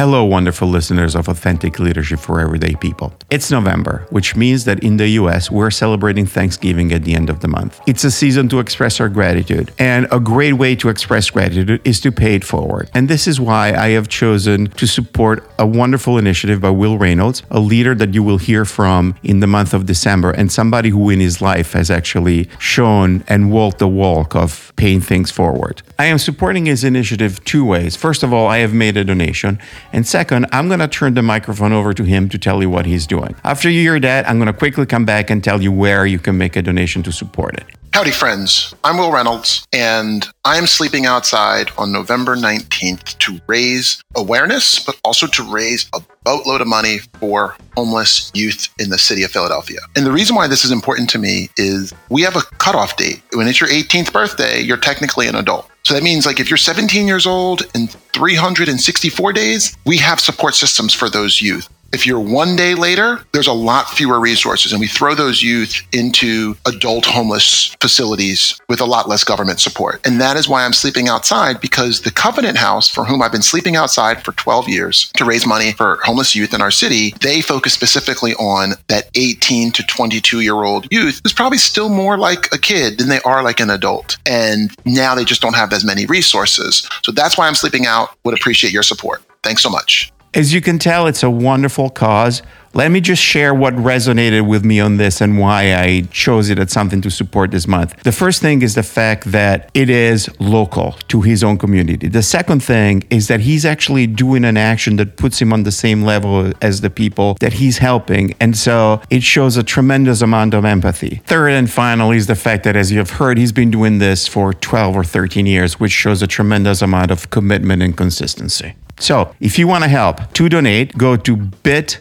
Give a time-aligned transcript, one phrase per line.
[0.00, 3.12] Hello, wonderful listeners of Authentic Leadership for Everyday People.
[3.28, 7.40] It's November, which means that in the US, we're celebrating Thanksgiving at the end of
[7.40, 7.82] the month.
[7.86, 12.00] It's a season to express our gratitude, and a great way to express gratitude is
[12.00, 12.88] to pay it forward.
[12.94, 17.42] And this is why I have chosen to support a wonderful initiative by Will Reynolds,
[17.50, 21.10] a leader that you will hear from in the month of December, and somebody who
[21.10, 25.82] in his life has actually shown and walked the walk of paying things forward.
[25.98, 27.96] I am supporting his initiative two ways.
[27.96, 29.58] First of all, I have made a donation.
[29.92, 32.86] And second, I'm going to turn the microphone over to him to tell you what
[32.86, 33.34] he's doing.
[33.44, 36.18] After you hear that, I'm going to quickly come back and tell you where you
[36.18, 37.64] can make a donation to support it.
[37.92, 38.72] Howdy, friends.
[38.84, 45.26] I'm Will Reynolds, and I'm sleeping outside on November 19th to raise awareness, but also
[45.26, 49.80] to raise a boatload of money for homeless youth in the city of Philadelphia.
[49.96, 53.22] And the reason why this is important to me is we have a cutoff date.
[53.32, 55.68] When it's your 18th birthday, you're technically an adult.
[55.84, 60.54] So that means like if you're 17 years old and 364 days, we have support
[60.54, 61.68] systems for those youth.
[61.92, 65.82] If you're one day later, there's a lot fewer resources, and we throw those youth
[65.92, 70.00] into adult homeless facilities with a lot less government support.
[70.06, 73.42] And that is why I'm sleeping outside because the Covenant House, for whom I've been
[73.42, 77.40] sleeping outside for 12 years to raise money for homeless youth in our city, they
[77.40, 82.52] focus specifically on that 18 to 22 year old youth who's probably still more like
[82.52, 84.16] a kid than they are like an adult.
[84.26, 86.88] And now they just don't have as many resources.
[87.02, 88.10] So that's why I'm sleeping out.
[88.24, 89.22] Would appreciate your support.
[89.42, 90.12] Thanks so much.
[90.32, 92.40] As you can tell, it's a wonderful cause.
[92.72, 96.58] Let me just share what resonated with me on this and why I chose it
[96.60, 98.00] as something to support this month.
[98.04, 102.06] The first thing is the fact that it is local to his own community.
[102.06, 105.72] The second thing is that he's actually doing an action that puts him on the
[105.72, 108.34] same level as the people that he's helping.
[108.38, 111.22] And so it shows a tremendous amount of empathy.
[111.26, 114.28] Third and finally is the fact that, as you have heard, he's been doing this
[114.28, 118.76] for 12 or 13 years, which shows a tremendous amount of commitment and consistency.
[119.00, 122.00] So if you want to help to donate, go to bit.ly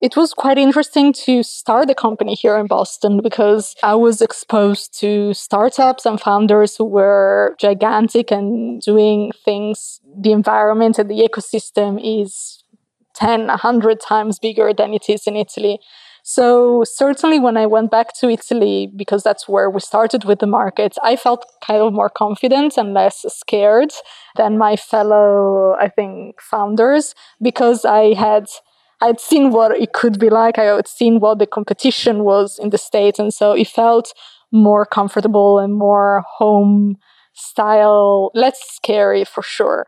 [0.00, 4.96] It was quite interesting to start a company here in Boston because I was exposed
[5.00, 10.00] to startups and founders who were gigantic and doing things.
[10.16, 12.62] The environment and the ecosystem is
[13.14, 15.80] 10, 100 times bigger than it is in Italy.
[16.30, 20.46] So certainly when I went back to Italy, because that's where we started with the
[20.46, 23.92] market, I felt kind of more confident and less scared
[24.36, 28.44] than my fellow, I think, founders, because I had
[29.00, 30.58] I'd seen what it could be like.
[30.58, 33.18] I had seen what the competition was in the States.
[33.18, 34.12] And so it felt
[34.52, 36.98] more comfortable and more home
[37.32, 39.86] style, less scary for sure.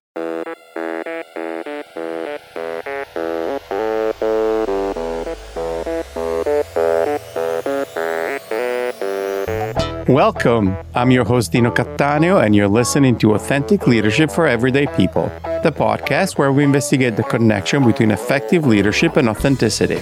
[10.11, 10.77] Welcome.
[10.97, 15.27] I'm your host, Dino Cattaneo, and you're listening to Authentic Leadership for Everyday People,
[15.63, 20.01] the podcast where we investigate the connection between effective leadership and authenticity.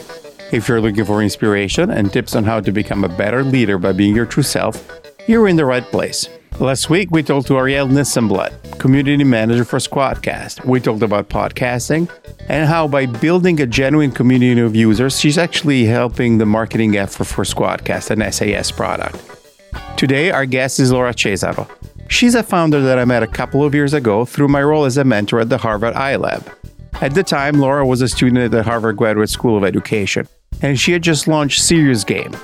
[0.51, 3.93] If you're looking for inspiration and tips on how to become a better leader by
[3.93, 4.83] being your true self,
[5.27, 6.27] you're in the right place.
[6.59, 10.65] Last week, we talked to Arielle Nissenblatt, community manager for Squadcast.
[10.65, 12.09] We talked about podcasting
[12.49, 17.27] and how by building a genuine community of users, she's actually helping the marketing effort
[17.27, 19.38] for Squadcast, an SaaS product.
[19.97, 21.69] Today, our guest is Laura Cesaro.
[22.09, 24.97] She's a founder that I met a couple of years ago through my role as
[24.97, 26.47] a mentor at the Harvard iLab.
[27.01, 30.27] At the time, Laura was a student at the Harvard Graduate School of Education,
[30.63, 32.35] and she had just launched Serious Game,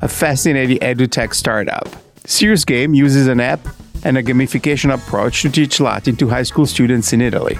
[0.00, 1.88] a fascinating edutech startup.
[2.24, 3.60] Serious Game uses an app
[4.04, 7.58] and a gamification approach to teach Latin to high school students in Italy.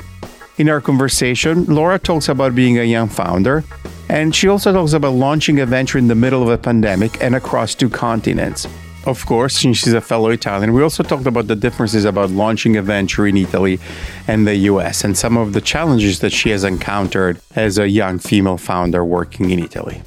[0.59, 3.65] In our conversation, Laura talks about being a young founder,
[4.09, 7.35] and she also talks about launching a venture in the middle of a pandemic and
[7.35, 8.67] across two continents.
[9.07, 12.77] Of course, since she's a fellow Italian, we also talked about the differences about launching
[12.77, 13.81] a venture in Italy
[14.29, 18.19] and the US and some of the challenges that she has encountered as a young
[18.19, 20.03] female founder working in Italy.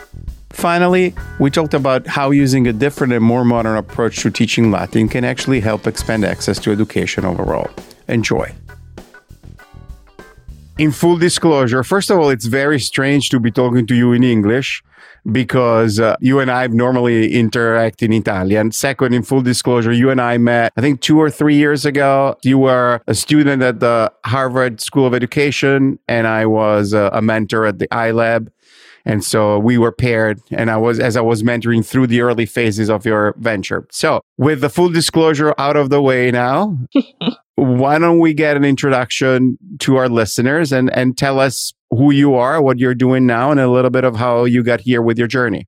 [0.52, 5.10] Finally, we talked about how using a different and more modern approach to teaching Latin
[5.10, 7.70] can actually help expand access to education overall.
[8.08, 8.54] Enjoy.
[10.78, 14.24] In full disclosure, first of all, it's very strange to be talking to you in
[14.24, 14.84] English
[15.32, 18.72] because uh, you and I normally interact in Italian.
[18.72, 22.38] Second, in full disclosure, you and I met, I think, two or three years ago.
[22.44, 27.22] You were a student at the Harvard School of Education, and I was uh, a
[27.22, 28.50] mentor at the iLab.
[29.06, 32.46] And so we were paired and I was, as I was mentoring through the early
[32.46, 33.86] phases of your venture.
[33.92, 36.78] So with the full disclosure out of the way now,
[37.56, 42.36] why don't we get an introduction to our listeners and, and tell us who you
[42.36, 45.18] are, what you're doing now, and a little bit of how you got here with
[45.18, 45.68] your journey?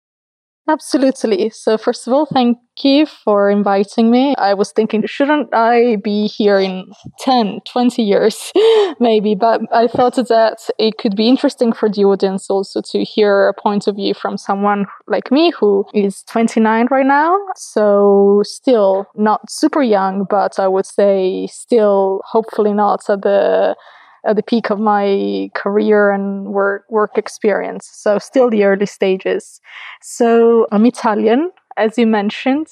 [0.67, 1.51] Absolutely.
[1.51, 4.33] So, first of all, thank you for inviting me.
[4.35, 8.51] I was thinking, shouldn't I be here in 10, 20 years,
[8.99, 9.35] maybe?
[9.35, 13.53] But I thought that it could be interesting for the audience also to hear a
[13.53, 17.37] point of view from someone like me who is 29 right now.
[17.55, 23.75] So, still not super young, but I would say still hopefully not at the
[24.25, 27.89] at the peak of my career and work work experience.
[27.91, 29.61] So still the early stages.
[30.01, 32.67] So I'm Italian, as you mentioned.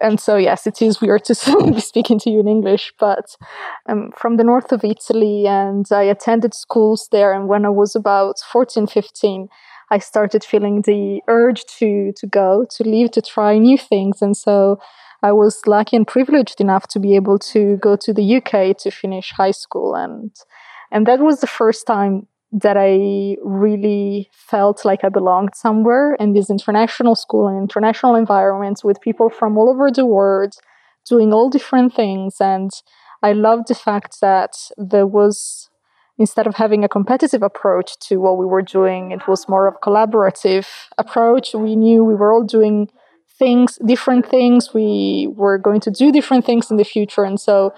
[0.00, 1.34] And so, yes, it is weird to
[1.72, 3.36] be speaking to you in English, but
[3.86, 7.32] I'm from the north of Italy and I attended schools there.
[7.32, 9.48] And when I was about 14, 15,
[9.90, 14.20] I started feeling the urge to, to go, to leave, to try new things.
[14.20, 14.80] And so
[15.22, 18.90] I was lucky and privileged enough to be able to go to the UK to
[18.90, 19.94] finish high school.
[19.94, 20.32] And
[20.94, 26.34] and that was the first time that I really felt like I belonged somewhere in
[26.34, 30.54] this international school and international environment with people from all over the world
[31.04, 32.36] doing all different things.
[32.40, 32.70] And
[33.24, 35.68] I loved the fact that there was,
[36.16, 39.74] instead of having a competitive approach to what we were doing, it was more of
[39.74, 41.54] a collaborative approach.
[41.54, 42.88] We knew we were all doing
[43.36, 44.72] things, different things.
[44.72, 47.24] We were going to do different things in the future.
[47.24, 47.74] And so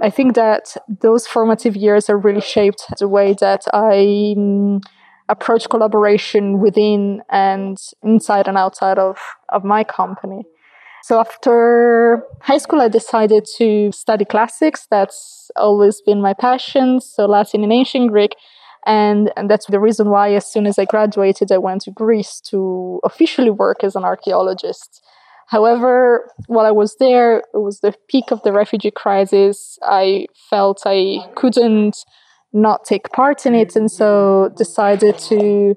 [0.00, 4.80] I think that those formative years have really shaped the way that I um,
[5.28, 9.18] approach collaboration within and inside and outside of,
[9.48, 10.44] of my company.
[11.02, 14.86] So after high school, I decided to study classics.
[14.90, 17.00] That's always been my passion.
[17.00, 18.34] So Latin and ancient Greek.
[18.86, 22.40] And, and that's the reason why, as soon as I graduated, I went to Greece
[22.50, 25.02] to officially work as an archaeologist.
[25.48, 29.78] However, while I was there, it was the peak of the refugee crisis.
[29.82, 32.04] I felt I couldn't
[32.52, 35.74] not take part in it, and so decided to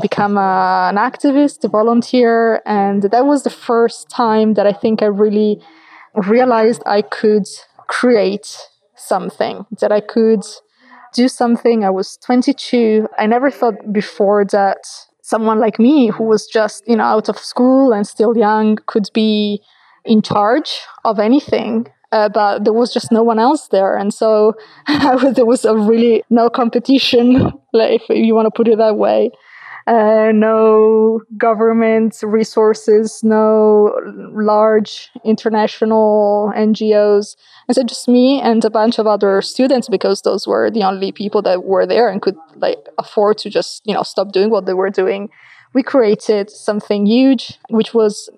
[0.00, 2.60] become a, an activist, a volunteer.
[2.66, 5.62] And that was the first time that I think I really
[6.14, 7.46] realized I could
[7.86, 8.58] create
[8.96, 10.42] something, that I could
[11.14, 11.84] do something.
[11.84, 13.08] I was 22.
[13.18, 14.78] I never thought before that
[15.26, 19.08] someone like me who was just, you know, out of school and still young could
[19.12, 19.60] be
[20.04, 21.84] in charge of anything.
[22.12, 23.96] Uh, but there was just no one else there.
[23.96, 24.54] And so
[25.34, 29.32] there was a really no competition, if you want to put it that way
[29.86, 33.96] uh, no government resources, no
[34.32, 37.36] large international NGOs.
[37.68, 41.12] And so just me and a bunch of other students because those were the only
[41.12, 44.66] people that were there and could like afford to just, you know, stop doing what
[44.66, 45.28] they were doing.
[45.72, 48.28] We created something huge, which was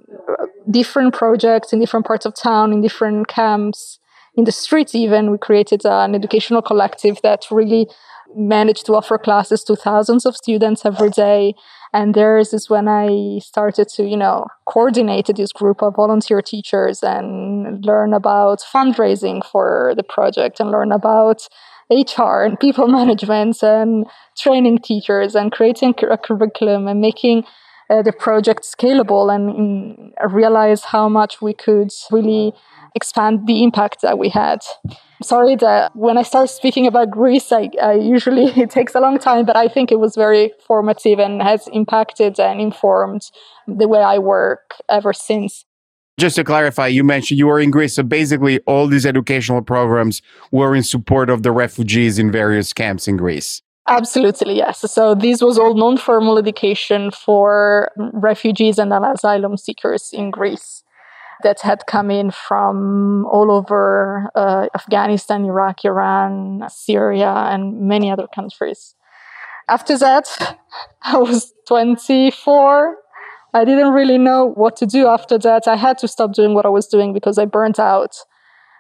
[0.70, 4.00] different projects in different parts of town, in different camps,
[4.34, 5.30] in the streets even.
[5.30, 7.88] We created an educational collective that really
[8.36, 11.54] managed to offer classes to thousands of students every day.
[11.92, 17.02] And there's is when I started to, you know, coordinate this group of volunteer teachers
[17.02, 21.48] and learn about fundraising for the project and learn about
[21.90, 27.44] HR and people management and training teachers and creating a curriculum and making
[27.90, 32.52] uh, the project scalable and in, realize how much we could really
[32.94, 34.60] expand the impact that we had.
[35.22, 39.18] Sorry that when I start speaking about Greece, I, I usually it takes a long
[39.18, 43.30] time, but I think it was very formative and has impacted and informed
[43.66, 45.64] the way I work ever since.
[46.18, 47.94] Just to clarify, you mentioned you were in Greece.
[47.94, 53.06] So basically, all these educational programs were in support of the refugees in various camps
[53.06, 53.62] in Greece.
[53.86, 54.80] Absolutely, yes.
[54.90, 60.82] So this was all non-formal education for refugees and asylum seekers in Greece
[61.42, 68.26] that had come in from all over uh, Afghanistan, Iraq, Iran, Syria, and many other
[68.34, 68.94] countries.
[69.68, 70.58] After that,
[71.02, 72.96] I was 24.
[73.54, 75.66] I didn't really know what to do after that.
[75.66, 78.16] I had to stop doing what I was doing because I burnt out,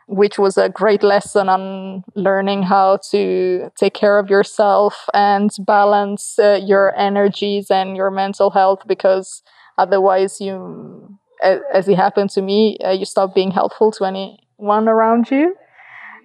[0.06, 6.38] which was a great lesson on learning how to take care of yourself and balance
[6.38, 9.42] uh, your energies and your mental health because
[9.78, 10.97] otherwise you
[11.42, 15.56] as, it happened to me, uh, you stop being helpful to anyone around you.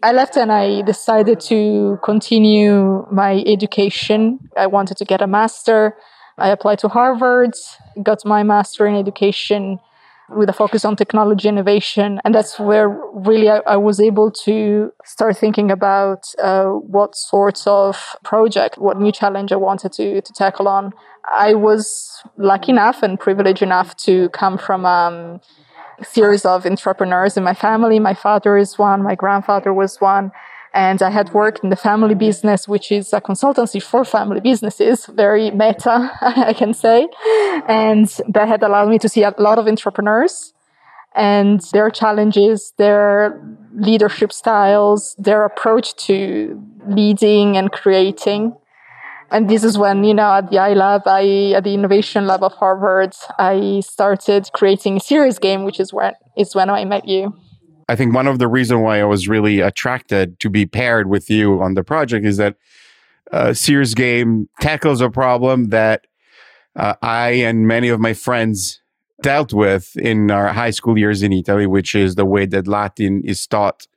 [0.01, 4.50] I left and I decided to continue my education.
[4.58, 5.96] I wanted to get a master.
[6.38, 7.53] I applied to Harvard,
[8.01, 9.79] got my master in education
[10.30, 12.20] with a focus on technology innovation.
[12.24, 17.68] And that's where really I, I was able to start thinking about uh, what sorts
[17.68, 20.94] of project, what new challenge I wanted to, to tackle on.
[21.34, 25.42] I was lucky enough and privileged enough to come from um,
[26.00, 28.00] a series of entrepreneurs in my family.
[28.00, 30.32] My father is one, my grandfather was one.
[30.74, 35.06] And I had worked in the family business, which is a consultancy for family businesses,
[35.06, 37.08] very meta, I can say.
[37.68, 40.53] And that had allowed me to see a lot of entrepreneurs
[41.15, 43.39] and their challenges, their
[43.75, 48.56] leadership styles, their approach to leading and creating.
[49.30, 52.53] And this is when, you know, at the iLab, I, at the innovation lab of
[52.53, 57.36] Harvard, I started creating a serious game, which is when, is when I met you.
[57.90, 61.30] I think one of the reasons why I was really attracted to be paired with
[61.30, 62.56] you on the project is that
[63.32, 66.06] uh, Serious Game tackles a problem that
[66.75, 68.82] uh, I and many of my friends
[69.22, 73.22] dealt with in our high school years in Italy, which is the way that Latin
[73.24, 73.88] is taught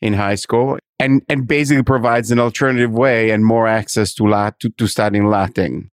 [0.00, 4.60] in high school, and and basically provides an alternative way and more access to Lat-
[4.60, 5.90] to, to studying Latin.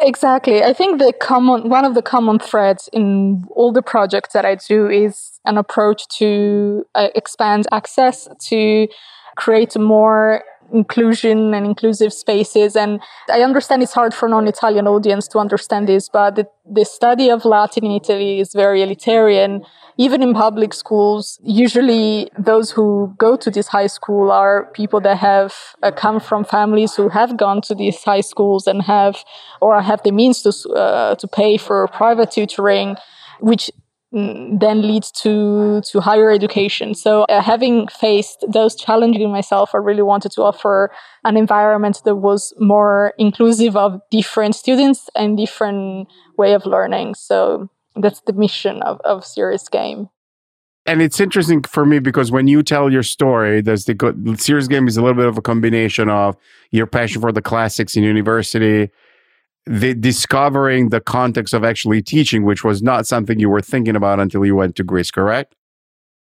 [0.00, 0.62] Exactly.
[0.62, 4.54] I think the common one of the common threads in all the projects that I
[4.54, 8.88] do is an approach to uh, expand access to
[9.36, 12.76] create more inclusion and inclusive spaces.
[12.76, 17.28] And I understand it's hard for non-Italian audience to understand this, but the, the study
[17.30, 19.64] of Latin in Italy is very elitarian.
[19.98, 25.18] Even in public schools, usually those who go to this high school are people that
[25.18, 29.22] have uh, come from families who have gone to these high schools and have,
[29.60, 32.96] or have the means to, uh, to pay for private tutoring,
[33.40, 33.70] which
[34.12, 36.94] then leads to to higher education.
[36.94, 40.92] So uh, having faced those challenges myself, I really wanted to offer
[41.24, 47.14] an environment that was more inclusive of different students and different way of learning.
[47.14, 50.08] So that's the mission of, of Serious Game.
[50.84, 54.88] And it's interesting for me because when you tell your story, there's the Serious Game
[54.88, 56.36] is a little bit of a combination of
[56.70, 58.90] your passion for the classics in university
[59.66, 64.20] the discovering the context of actually teaching, which was not something you were thinking about
[64.20, 65.54] until you went to Greece, correct?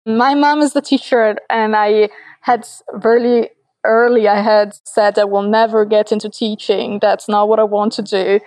[0.05, 2.09] My mom is the teacher, and I
[2.41, 3.49] had very
[3.83, 6.99] early, I had said I will never get into teaching.
[7.01, 8.39] That's not what I want to do.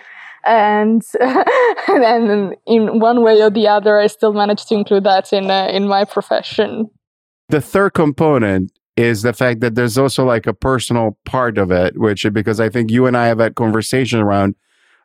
[0.43, 1.03] And
[1.87, 5.67] and in one way or the other, I still managed to include that in uh,
[5.67, 6.89] in my profession.
[7.49, 11.97] The third component is the fact that there's also like a personal part of it,
[11.97, 14.55] which because I think you and I have had conversation around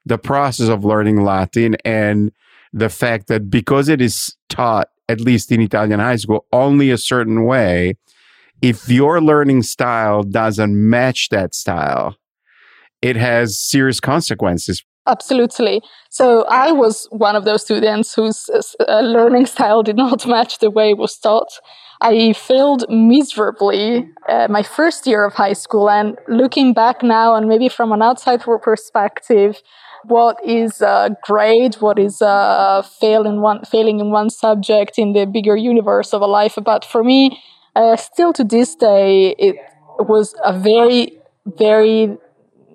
[0.07, 2.33] the process of learning Latin and
[2.73, 6.99] the fact that because it is taught, at least in Italian high school, only a
[6.99, 7.95] certain way,
[8.63, 12.17] if your learning style doesn't match that style,
[13.03, 14.85] it has serious consequences.
[15.07, 15.83] Absolutely.
[16.11, 18.51] So I was one of those students whose
[18.89, 21.53] uh, learning style did not match the way it was taught.
[22.01, 25.89] I failed miserably uh, my first year of high school.
[25.89, 29.63] And looking back now, and maybe from an outside perspective,
[30.09, 35.13] what is uh, great, what is uh, fail in one, failing in one subject in
[35.13, 36.59] the bigger universe of a life.
[36.65, 37.41] But for me,
[37.75, 39.57] uh, still to this day, it
[39.99, 42.17] was a very, very,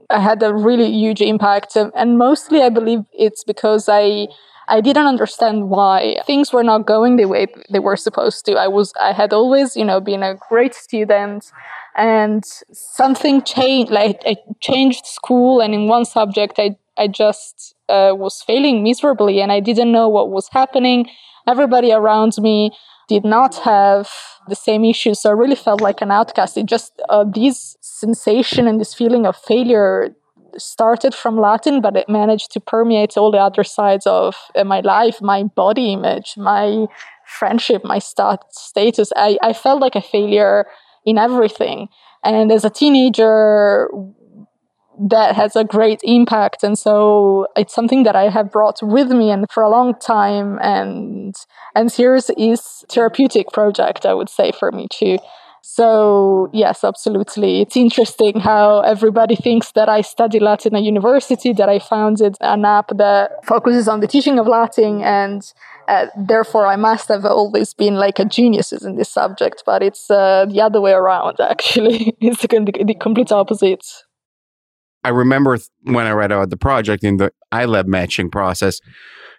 [0.09, 1.75] I had a really huge impact.
[1.75, 4.27] And mostly I believe it's because I,
[4.67, 8.53] I didn't understand why things were not going the way they were supposed to.
[8.53, 11.51] I was, I had always, you know, been a great student
[11.95, 18.13] and something changed, like I changed school and in one subject I I just uh,
[18.15, 21.10] was failing miserably and I didn't know what was happening.
[21.48, 22.71] Everybody around me
[23.07, 24.10] did not have
[24.48, 25.21] the same issues.
[25.21, 26.57] So I really felt like an outcast.
[26.57, 30.15] It just, uh, this sensation and this feeling of failure
[30.57, 34.81] started from Latin, but it managed to permeate all the other sides of uh, my
[34.81, 36.86] life, my body image, my
[37.25, 39.12] friendship, my stat- status.
[39.15, 40.65] I, I felt like a failure
[41.05, 41.88] in everything.
[42.24, 43.89] And as a teenager,
[45.00, 46.63] that has a great impact.
[46.63, 50.60] And so it's something that I have brought with me and for a long time.
[50.62, 51.36] And,
[51.75, 55.17] and Serious is therapeutic project, I would say for me too.
[55.63, 57.62] So yes, absolutely.
[57.62, 62.65] It's interesting how everybody thinks that I study Latin at university, that I founded an
[62.65, 65.41] app that focuses on the teaching of Latin and
[65.88, 70.10] uh, therefore I must have always been like a genius in this subject, but it's
[70.10, 72.15] uh, the other way around actually.
[72.19, 73.86] it's the complete opposite.
[75.03, 78.79] I remember when I read about the project in the iLab matching process,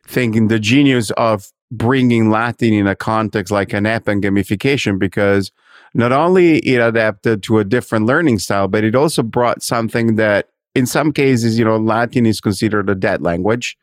[0.06, 5.52] thinking the genius of bringing Latin in a context like an app and gamification, because
[5.94, 10.48] not only it adapted to a different learning style, but it also brought something that
[10.74, 13.76] in some cases, you know, Latin is considered a dead language.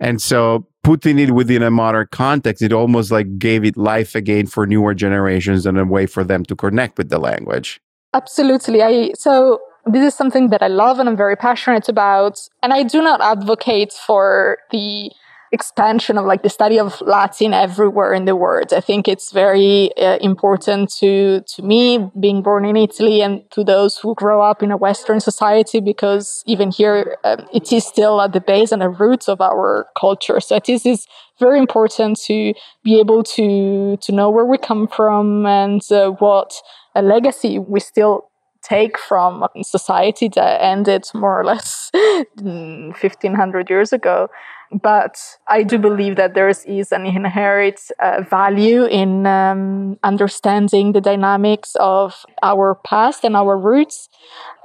[0.00, 4.46] And so putting it within a modern context, it almost like gave it life again
[4.46, 7.80] for newer generations and a way for them to connect with the language.
[8.14, 8.82] Absolutely.
[8.82, 12.38] I so this is something that I love and I'm very passionate about.
[12.62, 15.10] And I do not advocate for the
[15.52, 18.72] expansion of like the study of Latin everywhere in the world.
[18.72, 23.62] I think it's very uh, important to to me being born in Italy and to
[23.62, 28.20] those who grow up in a Western society because even here um, it is still
[28.22, 30.40] at the base and the roots of our culture.
[30.40, 31.06] So it is, is
[31.38, 36.54] very important to be able to to know where we come from and uh, what
[36.94, 38.31] a legacy we still
[38.62, 41.90] take from society that ended more or less
[42.36, 44.28] 1500 years ago
[44.80, 51.00] but I do believe that there is an inherent uh, value in um, understanding the
[51.00, 54.08] dynamics of our past and our roots.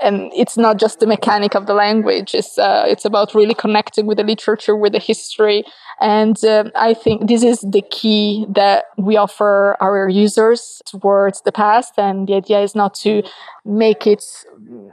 [0.01, 2.33] And it's not just the mechanic of the language.
[2.33, 5.65] It's, uh, it's about really connecting with the literature, with the history.
[5.99, 11.51] And um, I think this is the key that we offer our users towards the
[11.51, 11.93] past.
[11.97, 13.23] And the idea is not to
[13.65, 14.23] make it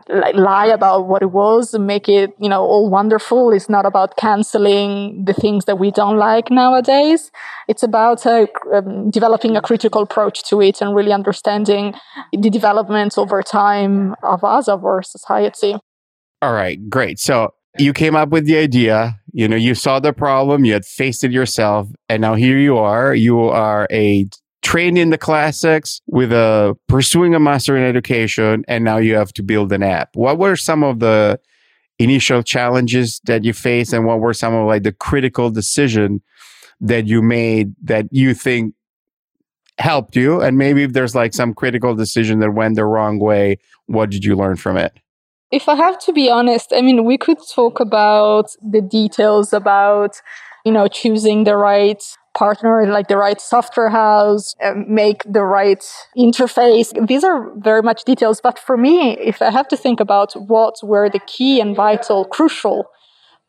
[0.09, 3.53] like, lie about what it was, make it, you know, all wonderful.
[3.53, 7.31] It's not about canceling the things that we don't like nowadays.
[7.69, 11.95] It's about uh, um, developing a critical approach to it and really understanding
[12.33, 15.77] the developments over time of us, of our society.
[16.41, 17.19] All right, great.
[17.19, 20.85] So you came up with the idea, you know, you saw the problem, you had
[20.85, 23.15] faced it yourself, and now here you are.
[23.15, 24.27] You are a
[24.63, 28.65] trained in the classics with a pursuing a master in education.
[28.67, 30.17] And now you have to build an app.
[30.17, 31.39] What were some of the
[31.99, 33.93] initial challenges that you faced?
[33.93, 36.23] And what were some of like the critical decision
[36.81, 38.75] that you made that you think
[39.79, 40.41] helped you?
[40.41, 44.25] And maybe if there's like some critical decision that went the wrong way what did
[44.25, 44.99] you learn from it
[45.55, 50.21] if i have to be honest i mean we could talk about the details about
[50.65, 52.03] you know choosing the right
[52.35, 55.83] partner like the right software house, uh, make the right
[56.19, 57.07] interface.
[57.07, 58.41] These are very much details.
[58.41, 62.25] But for me, if I have to think about what were the key and vital,
[62.25, 62.87] crucial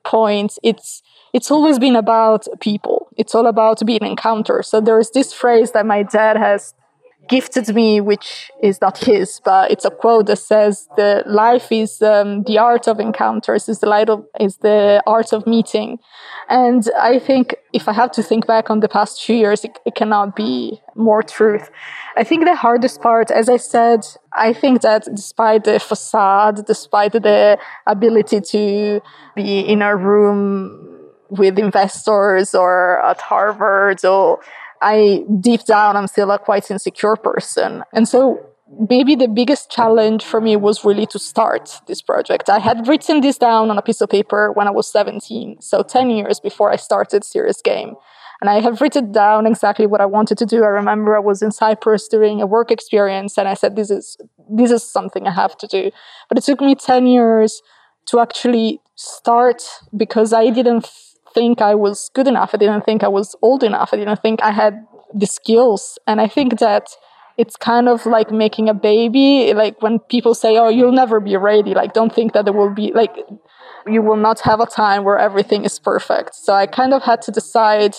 [0.03, 1.01] points, it's
[1.33, 3.09] it's always been about people.
[3.17, 4.63] It's all about being encounter.
[4.63, 6.73] So there is this phrase that my dad has
[7.27, 12.01] gifted me, which is not his, but it's a quote that says, "The life is
[12.01, 15.99] um, the art of encounters, is the light of is the art of meeting."
[16.49, 19.79] And I think if I have to think back on the past few years, it,
[19.85, 21.71] it cannot be more truth.
[22.15, 27.13] I think the hardest part, as I said, I think that despite the facade, despite
[27.13, 27.57] the
[27.88, 29.01] ability to
[29.35, 30.85] be in a room
[31.29, 34.39] with investors or at Harvard or
[34.81, 37.83] I deep down, I'm still a quite insecure person.
[37.93, 38.45] And so
[38.89, 42.49] maybe the biggest challenge for me was really to start this project.
[42.49, 45.83] I had written this down on a piece of paper when I was 17, so
[45.83, 47.95] 10 years before I started Serious Game.
[48.41, 50.63] And I have written down exactly what I wanted to do.
[50.63, 54.17] I remember I was in Cyprus doing a work experience and I said, this is,
[54.51, 55.89] this is something I have to do.
[56.27, 57.61] But it took me 10 years
[58.07, 59.63] to actually start
[59.95, 60.89] because I didn't
[61.36, 62.52] think I was good enough.
[62.54, 63.89] I didn't think I was old enough.
[63.93, 64.74] I didn't think I had
[65.13, 66.00] the skills.
[66.08, 66.88] And I think that
[67.38, 69.54] it's kind of like making a baby.
[69.54, 71.74] Like when people say, Oh, you'll never be ready.
[71.74, 73.15] Like, don't think that there will be like,
[73.88, 76.36] you will not have a time where everything is perfect.
[76.36, 77.95] So I kind of had to decide,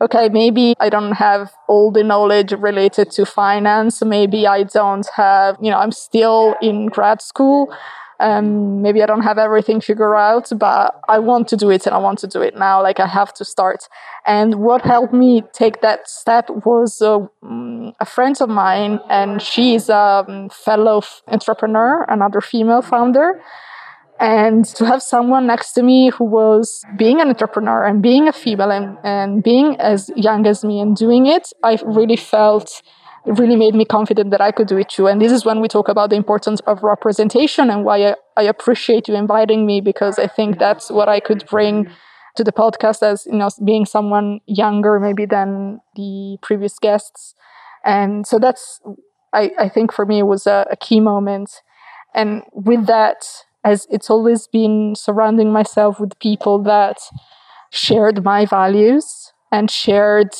[0.00, 4.04] okay, maybe I don't have all the knowledge related to finance.
[4.04, 7.74] Maybe I don't have, you know, I'm still in grad school.
[8.18, 11.94] Um, maybe I don't have everything figured out, but I want to do it and
[11.94, 12.82] I want to do it now.
[12.82, 13.88] Like I have to start.
[14.24, 19.40] And what helped me take that step was uh, mm, a friend of mine, and
[19.40, 23.40] she is a um, fellow entrepreneur, another female founder.
[24.18, 28.32] And to have someone next to me who was being an entrepreneur and being a
[28.32, 32.82] female and, and being as young as me and doing it, I really felt
[33.26, 35.06] really made me confident that I could do it too.
[35.06, 38.42] And this is when we talk about the importance of representation and why I, I
[38.42, 41.90] appreciate you inviting me because I think that's what I could bring
[42.36, 47.34] to the podcast as you know being someone younger maybe than the previous guests.
[47.84, 48.80] And so that's
[49.32, 51.62] I, I think for me was a, a key moment.
[52.14, 53.26] And with that,
[53.64, 56.98] as it's always been surrounding myself with people that
[57.70, 60.30] shared my values and shared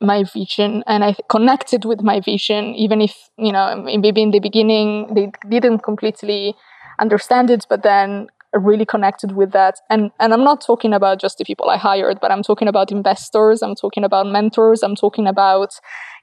[0.00, 4.40] my vision and I connected with my vision, even if, you know, maybe in the
[4.40, 6.54] beginning they didn't completely
[6.98, 9.76] understand it, but then really connected with that.
[9.88, 12.90] And, and I'm not talking about just the people I hired, but I'm talking about
[12.90, 13.62] investors.
[13.62, 14.82] I'm talking about mentors.
[14.82, 15.74] I'm talking about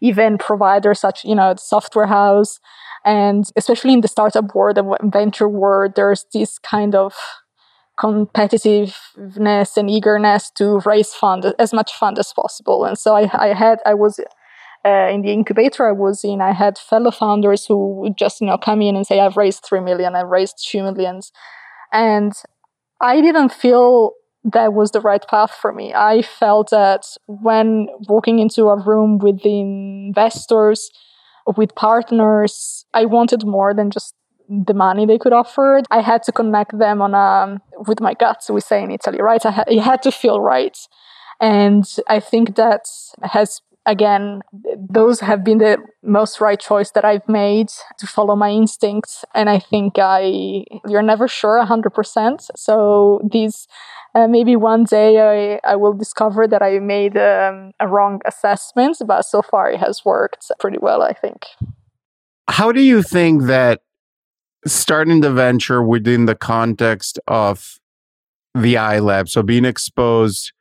[0.01, 2.59] even providers such, you know, the software house.
[3.05, 7.13] And especially in the startup world, the venture world, there's this kind of
[7.97, 12.85] competitiveness and eagerness to raise fund as much fund as possible.
[12.85, 14.19] And so I, I had, I was
[14.85, 18.47] uh, in the incubator I was in, I had fellow founders who would just, you
[18.47, 21.31] know, come in and say, I've raised 3 million, I've raised 2 millions.
[21.91, 22.33] And
[23.01, 25.93] I didn't feel that was the right path for me.
[25.93, 30.89] I felt that when walking into a room with the investors,
[31.55, 34.13] with partners, I wanted more than just
[34.49, 35.81] the money they could offer.
[35.91, 39.45] I had to connect them on a, with my guts, we say in Italy, right?
[39.45, 40.77] I ha- it had to feel right.
[41.39, 42.85] And I think that
[43.21, 44.41] has again,
[44.77, 49.23] those have been the most right choice that I've made to follow my instincts.
[49.33, 52.49] And I think I, you're never sure 100%.
[52.55, 53.65] So these,
[54.13, 58.97] uh, maybe one day I, I will discover that I made um, a wrong assessment,
[59.05, 61.45] but so far it has worked pretty well, I think.
[62.49, 63.81] How do you think that
[64.65, 67.79] starting the venture within the context of
[68.55, 70.51] the iLab, so being exposed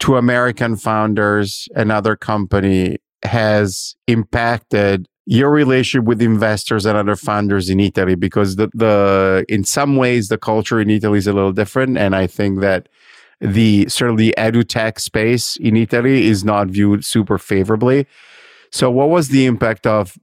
[0.00, 7.68] to American founders and other company has impacted your relationship with investors and other founders
[7.68, 11.52] in Italy because the, the in some ways the culture in Italy is a little
[11.52, 12.88] different and I think that
[13.40, 18.06] the certainly edutech space in Italy is not viewed super favorably.
[18.72, 20.16] So what was the impact of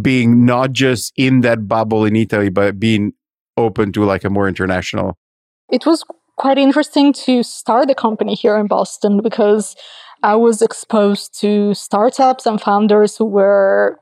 [0.00, 3.12] being not just in that bubble in Italy but being
[3.56, 5.16] open to like a more international?
[5.70, 6.04] It was
[6.36, 9.76] quite interesting to start a company here in Boston because
[10.22, 13.98] I was exposed to startups and founders who were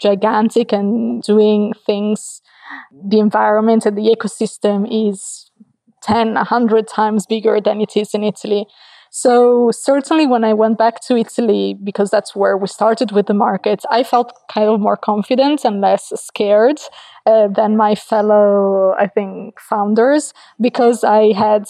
[0.00, 2.40] gigantic and doing things.
[3.08, 5.50] The environment and the ecosystem is
[6.02, 8.66] 10, 100 times bigger than it is in Italy.
[9.16, 13.32] So certainly when I went back to Italy, because that's where we started with the
[13.32, 16.80] market, I felt kind of more confident and less scared
[17.24, 21.68] uh, than my fellow, I think, founders, because I had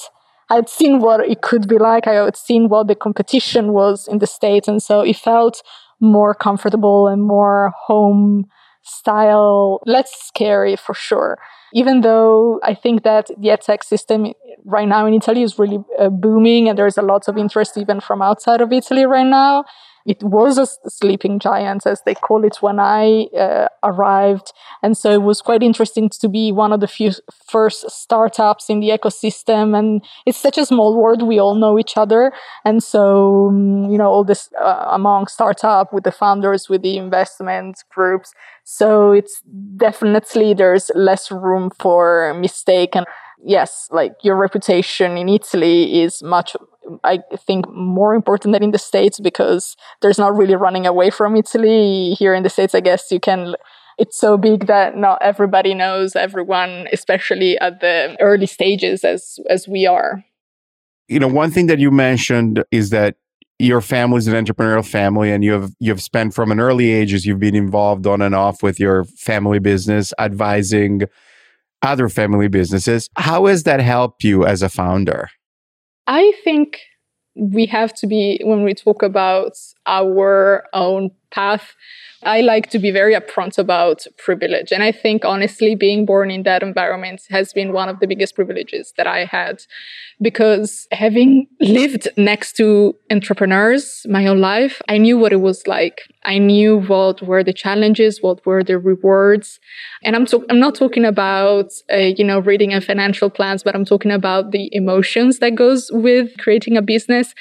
[0.48, 2.07] I'd seen what it could be like.
[2.07, 4.66] I had seen what the competition was in the States.
[4.66, 5.62] And so it felt
[6.00, 8.46] more comfortable and more home
[8.80, 11.38] style, less scary for sure.
[11.74, 14.32] Even though I think that the edtech system
[14.64, 18.00] right now in Italy is really uh, booming and there's a lot of interest even
[18.00, 19.64] from outside of Italy right now.
[20.07, 24.53] It was a sleeping giant, as they call it, when I uh, arrived.
[24.83, 27.12] And so it was quite interesting to be one of the few
[27.49, 29.77] first startups in the ecosystem.
[29.79, 31.23] And it's such a small world.
[31.23, 32.33] We all know each other.
[32.64, 36.99] And so, um, you know, all this uh, among startup with the founders, with the
[36.99, 38.35] investment groups.
[38.64, 39.40] So it's
[39.77, 43.07] definitely there's less room for mistake and
[43.44, 46.57] yes, like your reputation in Italy is much,
[47.02, 51.37] I think, more important than in the States because there's not really running away from
[51.37, 52.14] Italy.
[52.14, 53.54] Here in the States, I guess you can.
[53.96, 59.68] It's so big that not everybody knows everyone, especially at the early stages as as
[59.68, 60.24] we are.
[61.09, 63.16] You know, one thing that you mentioned is that
[63.59, 67.14] your family is an entrepreneurial family and you have you've spent from an early age
[67.14, 71.02] as you've been involved on and off with your family business advising
[71.85, 73.09] other family businesses.
[73.16, 75.31] How has that helped you as a founder?
[76.07, 76.79] I think
[77.37, 79.53] we have to be, when we talk about
[79.87, 81.75] our own path,
[82.25, 84.73] I like to be very upfront about privilege.
[84.73, 88.35] And I think honestly, being born in that environment has been one of the biggest
[88.35, 89.62] privileges that I had
[90.23, 96.03] because having lived next to entrepreneurs my whole life, I knew what it was like.
[96.25, 99.61] I knew what were the challenges, what were the rewards.
[100.03, 103.75] And I'm, to- I'm not talking about, uh, you know, reading a financial plans, but
[103.75, 107.35] I'm talking about the emotions that goes with creating a business.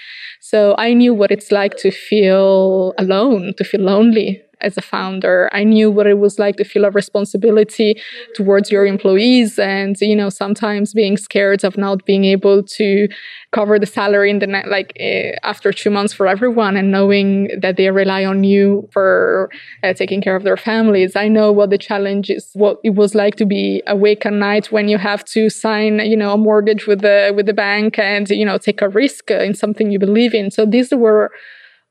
[0.45, 5.49] So I knew what it's like to feel alone, to feel lonely as a founder.
[5.53, 8.01] I knew what it was like to feel a responsibility
[8.35, 13.07] towards your employees and, you know, sometimes being scared of not being able to
[13.51, 17.49] cover the salary in the net, like uh, after two months for everyone and knowing
[17.59, 19.49] that they rely on you for
[19.83, 21.15] uh, taking care of their families.
[21.15, 24.71] I know what the challenge is, what it was like to be awake at night
[24.71, 28.29] when you have to sign, you know, a mortgage with the, with the bank and,
[28.29, 30.49] you know, take a risk in something you believe in.
[30.49, 31.31] So these were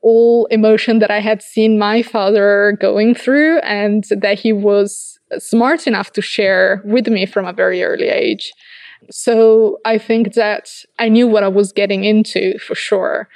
[0.03, 5.87] all emotion that I had seen my father going through and that he was smart
[5.87, 8.53] enough to share with me from a very early age.
[9.09, 13.27] So I think that I knew what I was getting into for sure.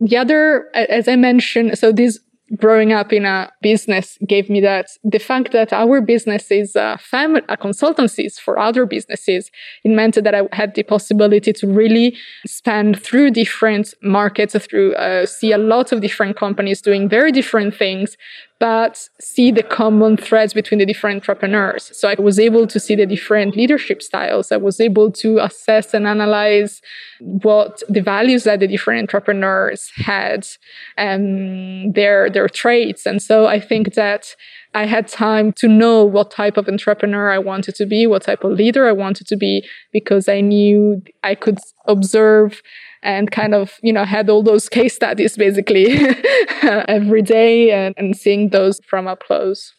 [0.00, 2.18] The other, as I mentioned, so this
[2.56, 6.98] growing up in a business gave me that the fact that our business is a
[6.98, 9.50] family, a consultancies for other businesses,
[9.84, 15.26] it meant that I had the possibility to really span through different markets, through uh,
[15.26, 18.16] see a lot of different companies doing very different things,
[18.62, 21.90] but see the common threads between the different entrepreneurs.
[21.98, 24.52] So I was able to see the different leadership styles.
[24.52, 26.80] I was able to assess and analyze
[27.18, 30.46] what the values that the different entrepreneurs had
[30.96, 33.04] and their, their traits.
[33.04, 34.36] And so I think that
[34.74, 38.44] I had time to know what type of entrepreneur I wanted to be, what type
[38.44, 42.62] of leader I wanted to be, because I knew I could observe
[43.02, 45.86] and kind of, you know, had all those case studies basically
[46.62, 49.72] every day and, and seeing those from up close.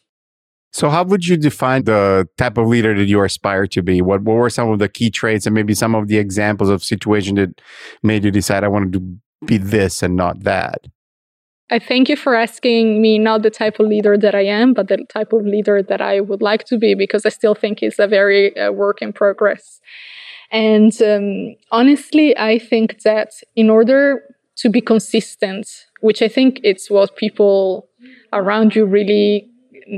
[0.71, 4.01] So, how would you define the type of leader that you aspire to be?
[4.01, 6.83] What, what were some of the key traits and maybe some of the examples of
[6.83, 7.61] situation that
[8.01, 10.87] made you decide I wanted to be this and not that?
[11.69, 14.89] I thank you for asking me not the type of leader that I am, but
[14.89, 17.99] the type of leader that I would like to be, because I still think it's
[17.99, 19.79] a very uh, work in progress.
[20.53, 24.23] And um, honestly, I think that in order
[24.57, 25.67] to be consistent,
[26.01, 27.89] which I think it's what people
[28.31, 29.49] around you really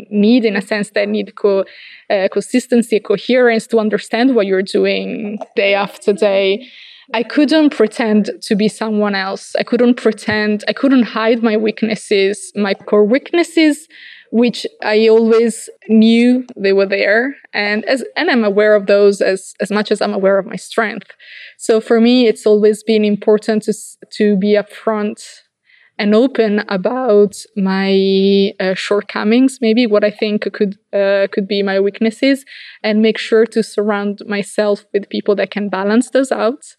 [0.10, 1.66] need in a sense they need co-
[2.10, 6.68] uh, consistency coherence to understand what you're doing day after day.
[7.14, 9.56] I couldn't pretend to be someone else.
[9.60, 13.88] I couldn't pretend i couldn't hide my weaknesses my core weaknesses
[14.36, 17.38] which I always knew they were there.
[17.54, 20.58] And as, and I'm aware of those as, as much as I'm aware of my
[20.58, 21.12] strength.
[21.58, 23.74] So for me, it's always been important to,
[24.18, 25.24] to be upfront
[25.98, 31.80] and open about my uh, shortcomings, maybe what I think could uh, could be my
[31.80, 32.44] weaknesses,
[32.84, 36.76] and make sure to surround myself with people that can balance those out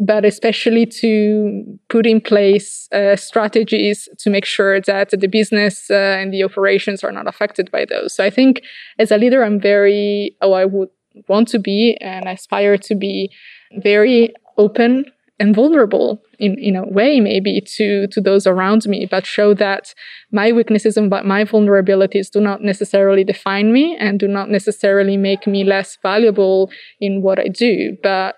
[0.00, 5.94] but especially to put in place uh, strategies to make sure that the business uh,
[5.94, 8.14] and the operations are not affected by those.
[8.14, 8.62] So I think
[8.98, 10.88] as a leader, I'm very, oh, I would
[11.28, 13.30] want to be and aspire to be
[13.78, 15.04] very open
[15.40, 19.92] and vulnerable in, in a way maybe to to those around me but show that
[20.30, 25.46] my weaknesses and my vulnerabilities do not necessarily define me and do not necessarily make
[25.46, 28.36] me less valuable in what i do but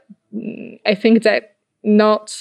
[0.87, 2.33] I think that not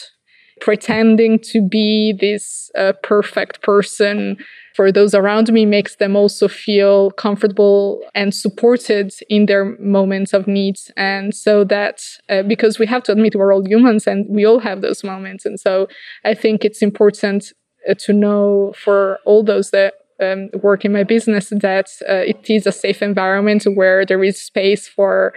[0.61, 4.37] pretending to be this uh, perfect person
[4.75, 10.47] for those around me makes them also feel comfortable and supported in their moments of
[10.47, 10.91] needs.
[10.97, 14.59] And so that, uh, because we have to admit we're all humans and we all
[14.59, 15.45] have those moments.
[15.45, 15.87] And so
[16.23, 17.53] I think it's important
[17.89, 22.49] uh, to know for all those that um, work in my business that uh, it
[22.49, 25.33] is a safe environment where there is space for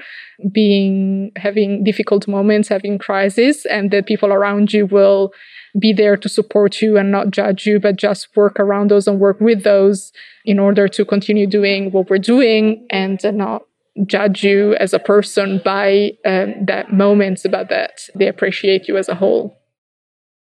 [0.53, 5.33] being having difficult moments having crises and the people around you will
[5.79, 9.19] be there to support you and not judge you but just work around those and
[9.19, 10.13] work with those
[10.45, 13.63] in order to continue doing what we're doing and not
[14.07, 19.09] judge you as a person by um, that moment about that they appreciate you as
[19.09, 19.58] a whole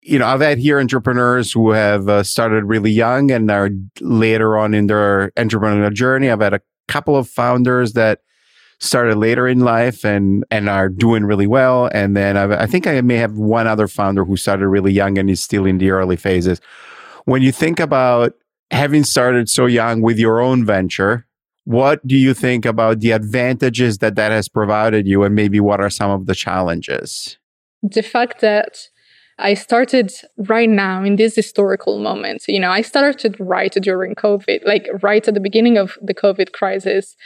[0.05, 4.59] you know, I've had here entrepreneurs who have uh, started really young and are later
[4.59, 6.31] on in their entrepreneurial journey.
[6.31, 8.21] I've had a couple of founders that
[8.81, 11.87] started later in life and and are doing really well.
[11.87, 15.17] And then I've, I think I may have one other founder who started really young
[15.17, 16.61] and is still in the early phases.
[17.25, 18.35] When you think about
[18.71, 21.27] having started so young with your own venture,
[21.65, 25.81] what do you think about the advantages that that has provided you, and maybe what
[25.81, 27.39] are some of the challenges?
[27.83, 28.89] The fact that
[29.39, 32.45] I started right now in this historical moment.
[32.47, 36.53] You know, I started right during COVID, like right at the beginning of the COVID
[36.53, 37.17] crisis.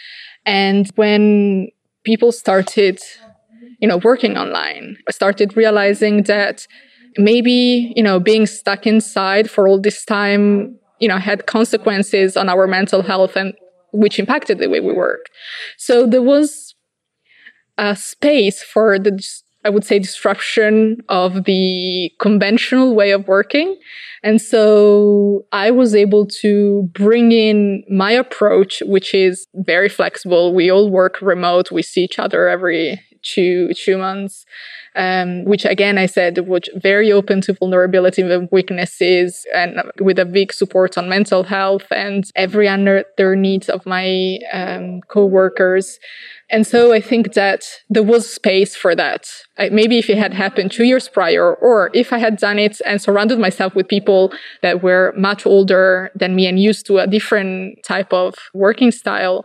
[0.46, 1.68] And when
[2.04, 3.00] people started,
[3.80, 6.66] you know, working online, I started realizing that
[7.18, 12.48] maybe, you know, being stuck inside for all this time, you know, had consequences on
[12.48, 13.52] our mental health and
[13.92, 15.26] which impacted the way we work.
[15.76, 16.74] So there was
[17.76, 19.22] a space for the
[19.64, 23.76] I would say, disruption of the conventional way of working.
[24.22, 30.54] And so I was able to bring in my approach, which is very flexible.
[30.54, 31.70] We all work remote.
[31.70, 34.46] We see each other every two, two months.
[34.96, 40.24] Um, which again, I said was very open to vulnerability and weaknesses and with a
[40.24, 46.00] big support on mental health and every under their needs of my um, co-workers.
[46.50, 49.30] And so I think that there was space for that.
[49.56, 52.80] I, maybe if it had happened two years prior, or if I had done it
[52.84, 57.06] and surrounded myself with people that were much older than me and used to a
[57.06, 59.44] different type of working style,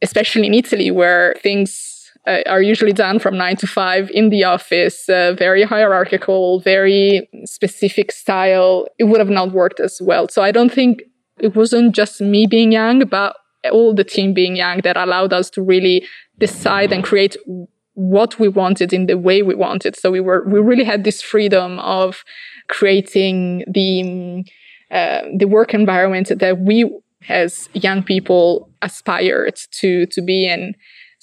[0.00, 1.95] especially in Italy, where things
[2.26, 7.28] uh, are usually done from nine to five in the office, uh, very hierarchical, very
[7.44, 10.28] specific style, it would have not worked as well.
[10.28, 11.02] So I don't think
[11.38, 13.36] it wasn't just me being young, but
[13.70, 16.06] all the team being young that allowed us to really
[16.38, 17.36] decide and create
[17.94, 19.96] what we wanted in the way we wanted.
[19.96, 22.24] So we were, we really had this freedom of
[22.68, 24.44] creating the,
[24.90, 26.90] uh, the work environment that we
[27.28, 30.74] as young people aspired to, to be in.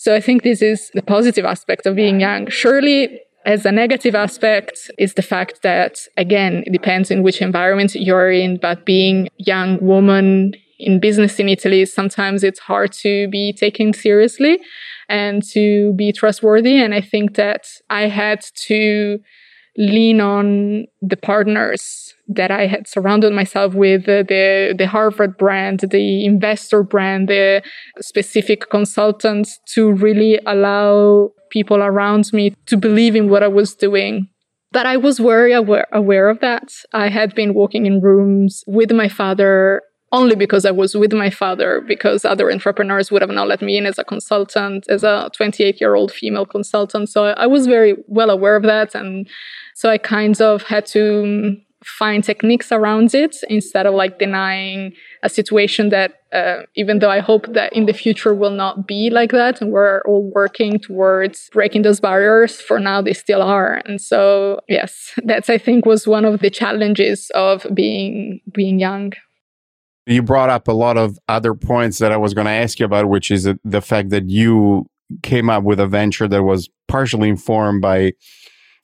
[0.04, 2.50] So I think this is the positive aspect of being young.
[2.50, 7.96] Surely as a negative aspect is the fact that again, it depends in which environment
[7.96, 13.54] you're in, but being young woman in business in Italy, sometimes it's hard to be
[13.54, 14.60] taken seriously
[15.08, 16.76] and to be trustworthy.
[16.76, 19.20] And I think that I had to
[19.78, 25.80] lean on the partners that I had surrounded myself with uh, the the Harvard brand,
[25.80, 27.62] the investor brand, the
[28.00, 34.30] specific consultants to really allow people around me to believe in what I was doing.
[34.72, 36.74] But I was very aware, aware of that.
[36.94, 41.32] I had been walking in rooms with my father only because I was with my
[41.32, 45.32] father, because other entrepreneurs would have not let me in as a consultant, as a
[45.34, 47.10] 28 year old female consultant.
[47.10, 48.94] So I was very well aware of that.
[48.94, 49.28] And
[49.74, 55.30] so I kind of had to find techniques around it instead of like denying a
[55.30, 59.32] situation that uh, even though i hope that in the future will not be like
[59.32, 64.00] that and we're all working towards breaking those barriers for now they still are and
[64.00, 69.12] so yes that's i think was one of the challenges of being being young
[70.06, 72.86] you brought up a lot of other points that I was going to ask you
[72.86, 74.86] about, which is the fact that you
[75.22, 78.14] came up with a venture that was partially informed by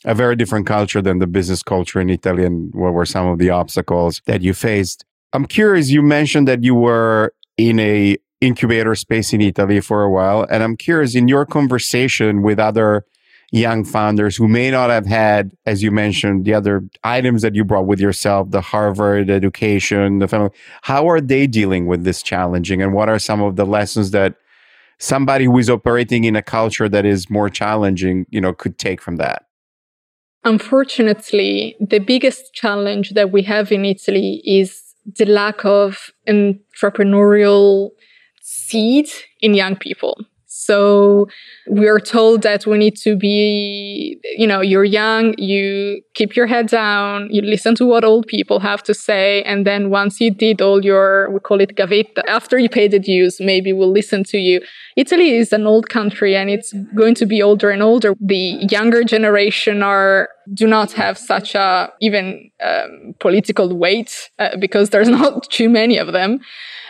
[0.06, 3.38] a very different culture than the business culture in Italy and what were some of
[3.38, 5.04] the obstacles that you faced.
[5.34, 10.10] I'm curious, you mentioned that you were in a incubator space in Italy for a
[10.10, 10.48] while.
[10.50, 13.06] And I'm curious in your conversation with other
[13.52, 17.64] young founders who may not have had, as you mentioned, the other items that you
[17.64, 20.50] brought with yourself, the Harvard education, the family,
[20.84, 22.82] how are they dealing with this challenging?
[22.82, 24.36] And what are some of the lessons that
[25.00, 29.02] somebody who is operating in a culture that is more challenging, you know, could take
[29.02, 29.46] from that?
[30.44, 37.90] Unfortunately, the biggest challenge that we have in Italy is the lack of entrepreneurial
[38.42, 39.10] seed
[39.42, 40.18] in young people.
[40.60, 41.30] So
[41.70, 46.48] we are told that we need to be, you know, you're young, you keep your
[46.48, 49.42] head down, you listen to what old people have to say.
[49.44, 53.00] And then once you did all your, we call it gavetta, after you pay the
[53.00, 54.60] dues, maybe we'll listen to you.
[54.98, 58.14] Italy is an old country and it's going to be older and older.
[58.20, 64.90] The younger generation are, do not have such a even um, political weight uh, because
[64.90, 66.40] there's not too many of them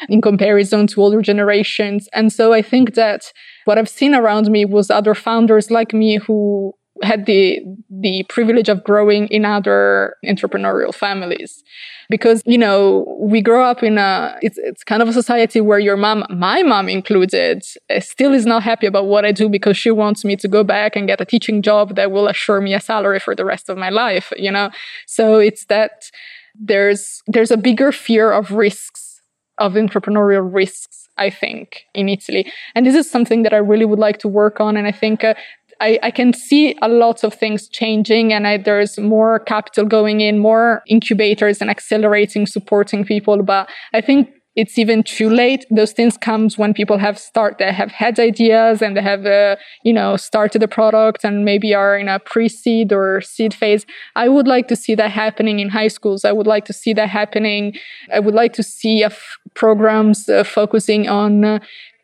[0.07, 2.07] in comparison to older generations.
[2.13, 3.33] And so I think that
[3.65, 8.69] what I've seen around me was other founders like me who had the the privilege
[8.69, 11.63] of growing in other entrepreneurial families
[12.09, 15.79] because you know we grow up in a it's, it's kind of a society where
[15.79, 19.77] your mom my mom included uh, still is not happy about what i do because
[19.77, 22.73] she wants me to go back and get a teaching job that will assure me
[22.73, 24.69] a salary for the rest of my life you know
[25.05, 26.11] so it's that
[26.59, 29.21] there's there's a bigger fear of risks
[29.57, 32.51] of entrepreneurial risks I think, in Italy.
[32.73, 34.77] And this is something that I really would like to work on.
[34.77, 35.35] And I think uh,
[35.79, 40.21] I, I, can see a lot of things changing and I, there's more capital going
[40.21, 43.43] in, more incubators and accelerating, supporting people.
[43.43, 45.65] But I think it's even too late.
[45.69, 49.55] Those things comes when people have start, they have had ideas and they have, uh,
[49.83, 53.85] you know, started a product and maybe are in a pre-seed or seed phase.
[54.17, 56.25] I would like to see that happening in high schools.
[56.25, 57.75] I would like to see that happening.
[58.13, 59.05] I would like to see
[59.53, 61.59] programs uh, focusing on uh,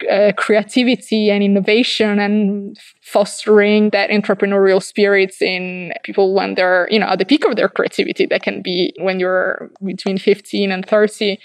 [0.09, 7.07] uh, creativity and innovation and fostering that entrepreneurial spirits in people when they're, you know,
[7.07, 8.25] at the peak of their creativity.
[8.25, 11.39] That can be when you're between 15 and 30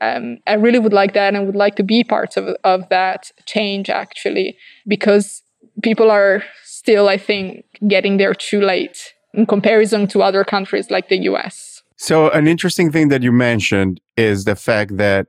[0.00, 3.30] um, I really would like that and would like to be part of, of that
[3.46, 5.42] change actually, because
[5.82, 11.08] people are still, I think, getting there too late in comparison to other countries like
[11.08, 11.82] the US.
[11.96, 15.28] So, an interesting thing that you mentioned is the fact that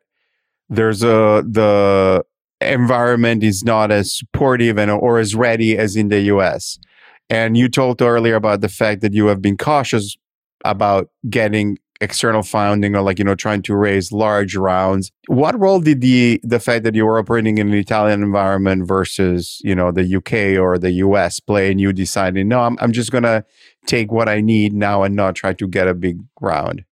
[0.69, 2.25] there's a, the
[2.61, 6.79] environment is not as supportive and or as ready as in the US.
[7.29, 10.15] And you told earlier about the fact that you have been cautious
[10.63, 15.11] about getting external funding or like you know trying to raise large rounds.
[15.27, 19.59] What role did the the fact that you were operating in an italian environment versus
[19.63, 23.11] you know the uk or the us play in you deciding no i'm, I'm just
[23.11, 23.43] gonna
[23.87, 26.85] take what i need now and not try to get a big round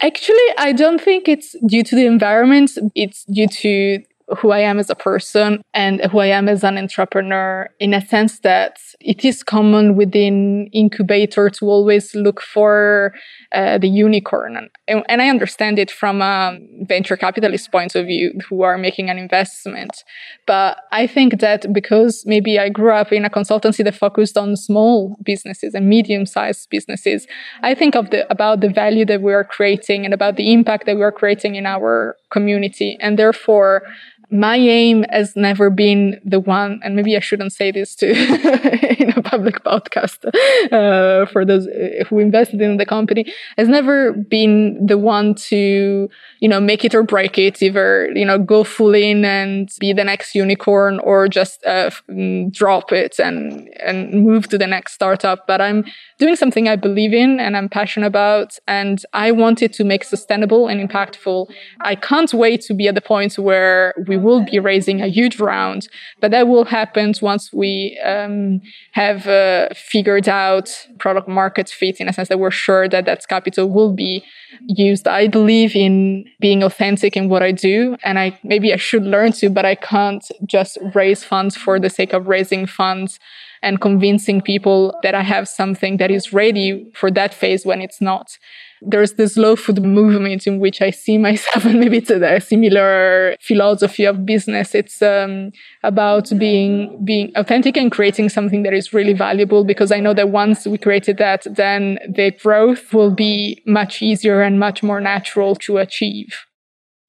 [0.00, 2.72] actually i don't think it's due to the environment.
[2.94, 4.02] It's due to
[4.36, 8.04] who I am as a person and who I am as an entrepreneur in a
[8.04, 13.14] sense that it is common within incubator to always look for
[13.52, 14.68] uh, the unicorn.
[14.86, 19.08] And, and I understand it from a venture capitalist point of view who are making
[19.08, 20.04] an investment.
[20.46, 24.56] But I think that because maybe I grew up in a consultancy that focused on
[24.56, 27.26] small businesses and medium sized businesses,
[27.62, 30.84] I think of the, about the value that we are creating and about the impact
[30.86, 32.98] that we are creating in our community.
[33.00, 33.82] And therefore,
[34.30, 38.10] my aim has never been the one, and maybe I shouldn't say this to
[39.02, 40.26] in a public podcast
[40.70, 46.10] uh, for those uh, who invested in the company, has never been the one to
[46.40, 49.92] you know make it or break it, either you know go full in and be
[49.94, 54.92] the next unicorn, or just uh, mm, drop it and and move to the next
[54.92, 55.46] startup.
[55.46, 55.84] But I'm
[56.18, 60.04] doing something I believe in and I'm passionate about, and I want it to make
[60.04, 61.46] sustainable and impactful.
[61.80, 65.40] I can't wait to be at the point where we will be raising a huge
[65.40, 65.88] round,
[66.20, 68.60] but that will happen once we um,
[68.92, 73.26] have uh, figured out product market fit in a sense that we're sure that that
[73.28, 74.24] capital will be
[74.66, 75.06] used.
[75.08, 79.32] I believe in being authentic in what I do, and I maybe I should learn
[79.32, 83.18] to, but I can't just raise funds for the sake of raising funds
[83.62, 88.00] and convincing people that I have something that is ready for that phase when it's
[88.00, 88.38] not.
[88.80, 93.36] There's the slow food movement in which I see myself, and maybe it's a, similar
[93.40, 94.74] philosophy of business.
[94.74, 95.50] It's um,
[95.82, 99.64] about being being authentic and creating something that is really valuable.
[99.64, 104.42] Because I know that once we created that, then the growth will be much easier
[104.42, 106.46] and much more natural to achieve.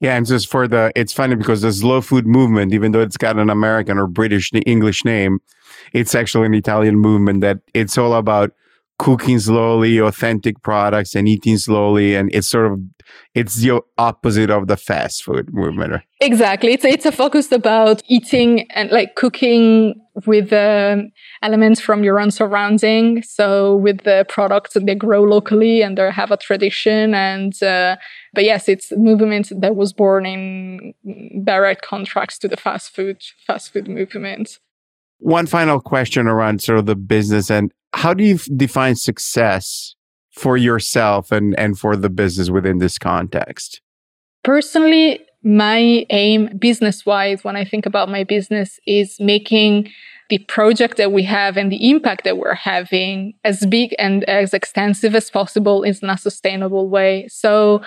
[0.02, 3.18] Yeah, and just for the, it's funny because the slow food movement, even though it's
[3.18, 5.40] got an American or British English name,
[5.94, 8.52] it's actually an Italian movement that it's all about
[9.00, 12.80] cooking slowly, authentic products, and eating slowly, and it's sort of
[13.34, 16.04] it's the opposite of the fast food movement.
[16.20, 21.12] Exactly, it's it's a focus about eating and like cooking with um,
[21.42, 23.24] elements from your own surrounding.
[23.24, 27.14] So with the products that they grow locally and they have a tradition.
[27.14, 27.96] And uh,
[28.34, 30.94] but yes, it's a movement that was born in
[31.44, 34.60] direct contracts to the fast food fast food movement.
[35.20, 39.96] One final question around sort of the business and how do you define success
[40.32, 43.82] for yourself and, and for the business within this context?
[44.44, 49.90] Personally, my aim business wise, when I think about my business, is making
[50.30, 54.54] the project that we have and the impact that we're having as big and as
[54.54, 57.28] extensive as possible in a sustainable way.
[57.30, 57.82] So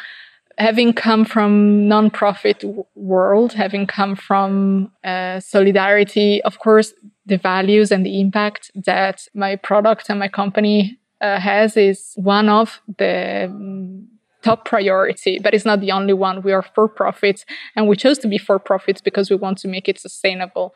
[0.58, 6.92] having come from nonprofit w- world, having come from uh, solidarity, of course,
[7.26, 12.48] the values and the impact that my product and my company uh, has is one
[12.48, 14.08] of the um,
[14.42, 16.42] top priority, but it's not the only one.
[16.42, 17.44] We are for profit
[17.76, 20.74] and we chose to be for profit because we want to make it sustainable,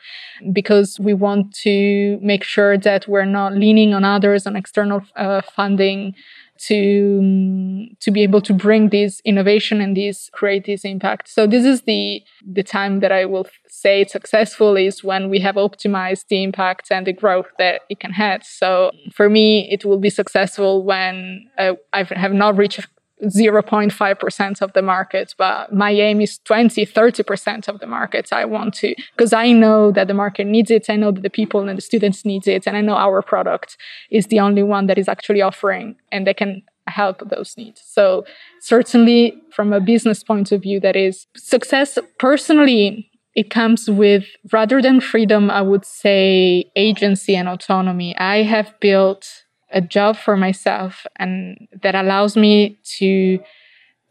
[0.52, 5.40] because we want to make sure that we're not leaning on others, on external uh,
[5.54, 6.14] funding
[6.58, 11.28] to um, to be able to bring this innovation and this create this impact.
[11.28, 15.56] So this is the the time that i will say successful is when we have
[15.56, 18.42] optimized the impact and the growth that it can have.
[18.44, 22.86] So for me it will be successful when uh, i have not reached
[23.24, 28.32] 0.5% of the market, but my aim is 20, 30% of the market.
[28.32, 30.90] I want to, because I know that the market needs it.
[30.90, 32.66] I know that the people and the students need it.
[32.66, 33.78] And I know our product
[34.10, 37.82] is the only one that is actually offering and they can help those needs.
[37.84, 38.24] So
[38.60, 44.80] certainly from a business point of view, that is success personally, it comes with rather
[44.80, 48.16] than freedom, I would say agency and autonomy.
[48.18, 53.38] I have built a job for myself and that allows me to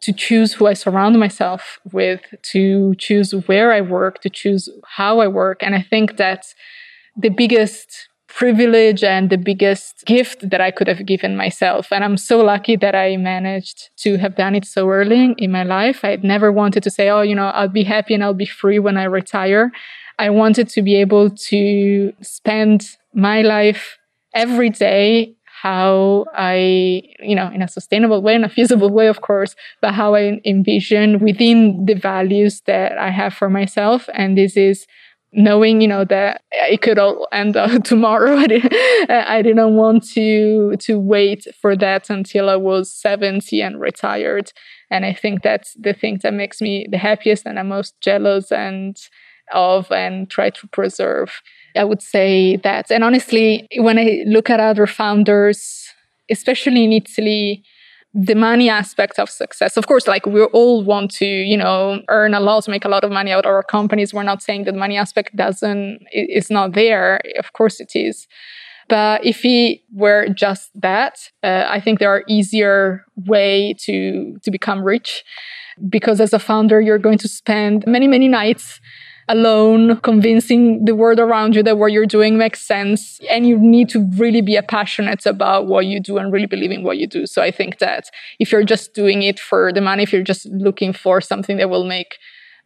[0.02, 2.22] to choose who I surround myself with,
[2.54, 5.64] to choose where I work, to choose how I work.
[5.64, 6.54] And I think that's
[7.18, 11.92] the biggest privilege and the biggest gift that I could have given myself.
[11.92, 15.64] And I'm so lucky that I managed to have done it so early in my
[15.64, 16.04] life.
[16.04, 18.78] I never wanted to say, oh, you know, I'll be happy and I'll be free
[18.78, 19.72] when I retire.
[20.20, 23.98] I wanted to be able to spend my life
[24.34, 29.22] every day how I, you know, in a sustainable way, in a feasible way, of
[29.22, 34.10] course, but how I envision within the values that I have for myself.
[34.14, 34.86] And this is
[35.32, 38.36] knowing, you know, that it could all end uh, tomorrow.
[38.38, 44.52] I didn't, want to, to wait for that until I was 70 and retired.
[44.92, 48.52] And I think that's the thing that makes me the happiest and I'm most jealous
[48.52, 48.98] and
[49.54, 51.42] of and try to preserve.
[51.76, 52.92] I would say that.
[52.92, 55.90] And honestly, when I look at other founders,
[56.30, 57.64] especially in Italy,
[58.16, 59.76] the money aspect of success.
[59.76, 63.04] Of course, like we all want to, you know, earn a lot, make a lot
[63.04, 64.14] of money out of our companies.
[64.14, 67.20] We're not saying that money aspect doesn't, is not there.
[67.38, 68.26] Of course it is.
[68.88, 74.52] But if it were just that, uh, I think there are easier way to to
[74.52, 75.26] become rich
[75.90, 78.80] because as a founder, you're going to spend many, many nights
[79.28, 83.20] alone, convincing the world around you that what you're doing makes sense.
[83.30, 86.84] And you need to really be passionate about what you do and really believe in
[86.84, 87.26] what you do.
[87.26, 88.10] So I think that
[88.40, 91.70] if you're just doing it for the money, if you're just looking for something that
[91.70, 92.18] will make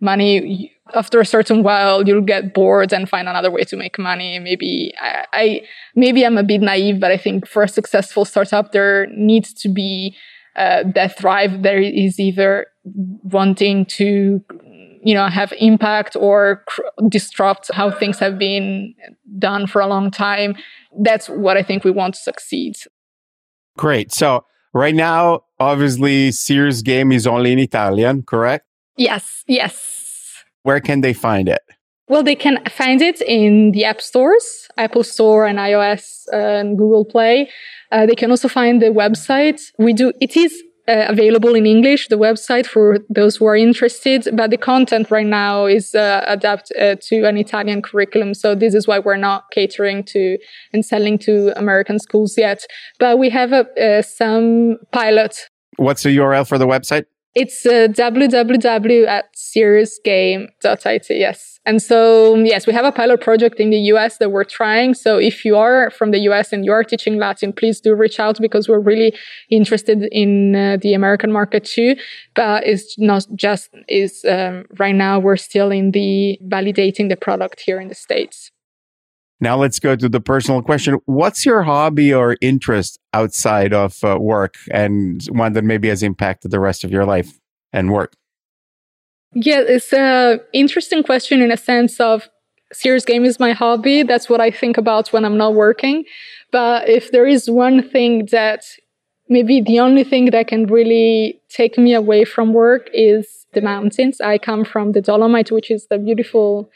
[0.01, 4.39] money, after a certain while, you'll get bored and find another way to make money.
[4.39, 5.61] Maybe I, I
[5.95, 9.69] maybe I'm a bit naive, but I think for a successful startup, there needs to
[9.69, 10.15] be
[10.55, 11.63] uh, that thrive.
[11.63, 12.67] There is either
[13.23, 14.43] wanting to
[15.03, 18.93] you know have impact or cr- disrupt how things have been
[19.37, 20.55] done for a long time
[21.01, 22.75] that's what i think we want to succeed.
[23.77, 24.11] Great.
[24.11, 28.65] So right now obviously serious game is only in italian correct?
[28.97, 30.43] Yes yes.
[30.63, 31.61] Where can they find it?
[32.07, 37.05] Well they can find it in the app stores apple store and ios and google
[37.05, 37.49] play.
[37.91, 39.59] Uh, they can also find the website.
[39.79, 44.27] We do it is uh, available in English, the website for those who are interested.
[44.33, 48.33] But the content right now is uh, adapted uh, to an Italian curriculum.
[48.33, 50.37] So this is why we're not catering to
[50.73, 52.65] and selling to American schools yet.
[52.97, 55.49] But we have uh, some pilot.
[55.77, 57.05] What's the URL for the website?
[57.35, 61.05] It's uh, www at seriousgame.it.
[61.09, 61.59] Yes.
[61.65, 64.95] And so, yes, we have a pilot project in the US that we're trying.
[64.95, 68.19] So if you are from the US and you are teaching Latin, please do reach
[68.19, 69.13] out because we're really
[69.51, 71.95] interested in uh, the American market too.
[72.33, 77.61] But it's not just is um, right now we're still in the validating the product
[77.61, 78.51] here in the States.
[79.41, 80.99] Now let's go to the personal question.
[81.05, 86.51] What's your hobby or interest outside of uh, work and one that maybe has impacted
[86.51, 87.39] the rest of your life
[87.71, 88.13] and work?
[89.33, 92.27] Yeah, it's an interesting question in a sense of
[92.73, 94.03] serious game is my hobby.
[94.03, 96.03] That's what I think about when I'm not working.
[96.51, 98.65] But if there is one thing that
[99.29, 104.19] maybe the only thing that can really take me away from work is the mountains.
[104.19, 106.69] I come from the Dolomite, which is the beautiful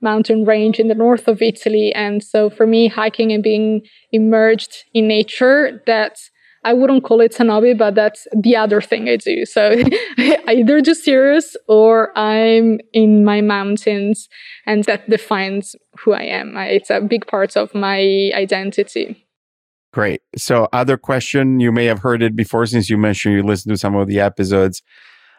[0.00, 1.92] mountain range in the north of Italy.
[1.94, 3.82] And so for me, hiking and being
[4.12, 6.18] immersed in nature, that
[6.64, 9.46] I wouldn't call it an hobby, but that's the other thing I do.
[9.46, 9.70] So
[10.18, 14.28] I either do serious or I'm in my mountains
[14.66, 16.56] and that defines who I am.
[16.56, 19.24] It's a big part of my identity.
[19.92, 20.20] Great.
[20.36, 23.78] So other question, you may have heard it before since you mentioned you listened to
[23.78, 24.82] some of the episodes.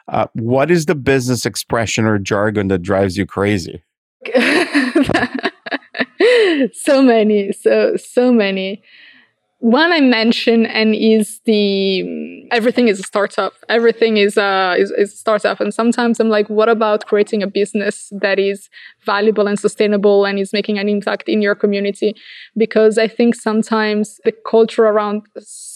[0.07, 3.84] Uh, what is the business expression or jargon that drives you crazy?
[6.74, 8.84] so many, so so many.
[9.61, 13.53] One I mentioned and is the everything is a startup.
[13.67, 17.47] Everything is a is, is a startup, and sometimes I'm like, what about creating a
[17.47, 18.70] business that is
[19.05, 22.15] valuable and sustainable and is making an impact in your community?
[22.57, 25.24] Because I think sometimes the culture around,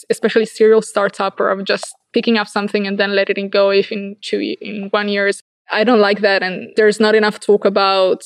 [0.09, 3.91] especially serial startup, or of just picking up something and then letting it go if
[3.91, 6.43] in two in one years I don't like that.
[6.43, 8.24] And there's not enough talk about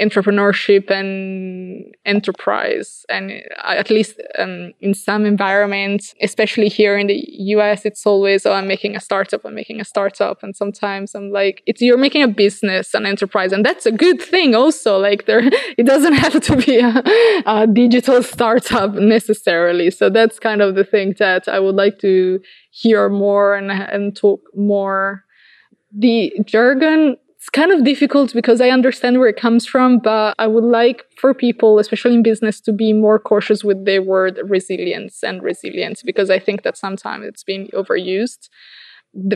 [0.00, 3.04] entrepreneurship and enterprise.
[3.08, 3.32] And
[3.62, 7.24] at least um, in some environments, especially here in the
[7.56, 10.42] US, it's always, oh, I'm making a startup, I'm making a startup.
[10.42, 13.52] And sometimes I'm like, it's, you're making a business, an enterprise.
[13.52, 14.98] And that's a good thing also.
[14.98, 15.42] Like there,
[15.78, 17.02] it doesn't have to be a,
[17.46, 19.90] a digital startup necessarily.
[19.90, 24.16] So that's kind of the thing that I would like to hear more and, and
[24.16, 25.23] talk more
[25.96, 30.46] the jargon it's kind of difficult because I understand where it comes from, but I
[30.46, 35.22] would like for people, especially in business, to be more cautious with the word resilience
[35.22, 38.48] and resilience because I think that sometimes it's been overused.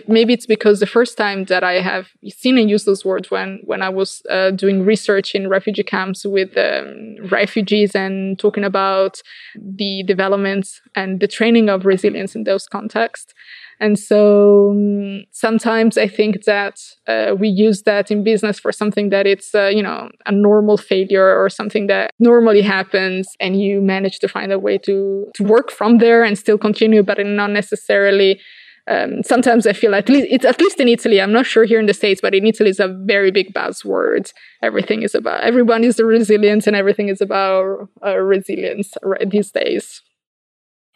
[0.09, 3.61] Maybe it's because the first time that I have seen and used those words when
[3.65, 9.21] when I was uh, doing research in refugee camps with um, refugees and talking about
[9.55, 13.35] the developments and the training of resilience in those contexts.
[13.81, 19.11] And so um, sometimes I think that uh, we use that in business for something
[19.11, 23.81] that it's, uh, you know, a normal failure or something that normally happens and you
[23.81, 27.51] manage to find a way to, to work from there and still continue, but not
[27.51, 28.41] necessarily
[28.89, 31.21] um, sometimes I feel at least it's at least in Italy.
[31.21, 34.33] I'm not sure here in the states, but in Italy, it's a very big buzzword.
[34.63, 39.51] Everything is about everyone is the resilient, and everything is about uh, resilience right, these
[39.51, 40.01] days.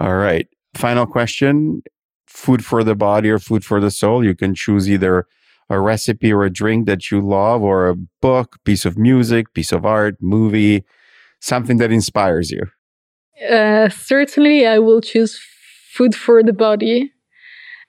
[0.00, 0.48] All right.
[0.74, 1.82] Final question:
[2.32, 4.24] food for the body or food for the soul.
[4.24, 5.26] You can choose either
[5.68, 9.72] a recipe or a drink that you love, or a book, piece of music, piece
[9.72, 10.84] of art, movie,
[11.40, 12.64] something that inspires you.
[13.48, 15.40] Uh, certainly, I will choose
[15.92, 17.12] food for the body.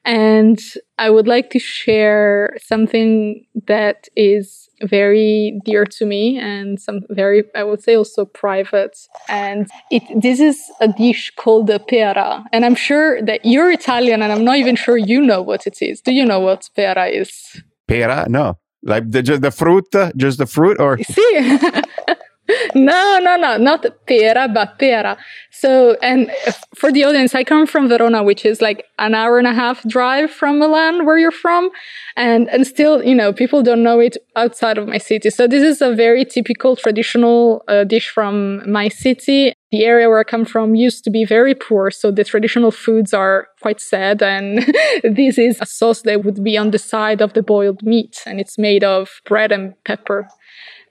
[0.06, 0.60] And
[0.98, 7.44] I would like to share something that is very dear to me and some very,
[7.56, 8.98] I would say also private.
[9.28, 12.44] And it, this is a dish called the pearà.
[12.52, 15.82] And I'm sure that you're Italian and I'm not even sure you know what it
[15.82, 16.02] is.
[16.02, 17.62] Do you know what pearà is?
[17.88, 18.26] Pera?
[18.30, 18.58] No.
[18.84, 20.98] Like the, just the fruit, just the fruit or?
[20.98, 21.60] See?
[22.76, 25.18] no, no, no, not pera, but pearà.
[25.52, 26.30] So, and
[26.76, 29.82] for the audience, I come from Verona, which is like an hour and a half
[29.88, 31.70] drive from Milan, where you're from.
[32.18, 35.30] And, and still, you know, people don't know it outside of my city.
[35.30, 39.54] So this is a very typical traditional uh, dish from my city.
[39.72, 41.92] The area where I come from used to be very poor.
[41.92, 44.22] So the traditional foods are quite sad.
[44.22, 44.60] And
[45.04, 48.22] this is a sauce that would be on the side of the boiled meat.
[48.26, 50.28] And it's made of bread and pepper.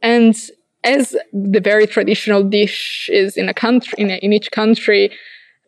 [0.01, 0.35] And
[0.85, 5.11] as the very traditional dish is in a country, in, a, in each country,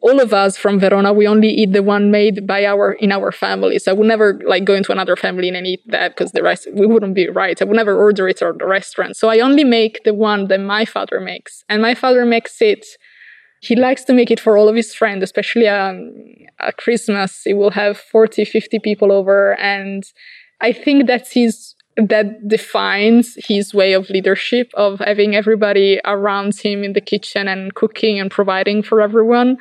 [0.05, 3.33] all of us from Verona, we only eat the one made by our in our
[3.33, 3.79] family.
[3.79, 6.69] So I would never like go into another family and eat that because the rest
[6.75, 7.61] we wouldn't be right.
[7.61, 9.17] I would never order it at the restaurant.
[9.17, 12.85] So I only make the one that my father makes, and my father makes it.
[13.63, 16.13] He likes to make it for all of his friends, especially um,
[16.61, 17.41] at Christmas.
[17.43, 20.05] He will have 40, 50 people over, and
[20.61, 26.83] I think that's his that defines his way of leadership of having everybody around him
[26.83, 29.57] in the kitchen and cooking and providing for everyone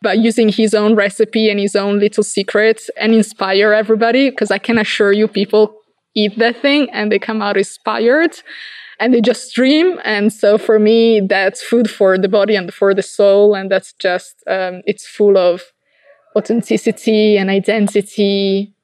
[0.00, 4.58] but using his own recipe and his own little secrets and inspire everybody because i
[4.58, 5.74] can assure you people
[6.14, 8.34] eat that thing and they come out inspired
[9.00, 10.00] and they just dream.
[10.04, 13.92] And so for me that's food for the body and for the soul and that's
[13.94, 15.72] just um, it's full of
[16.36, 18.74] authenticity and identity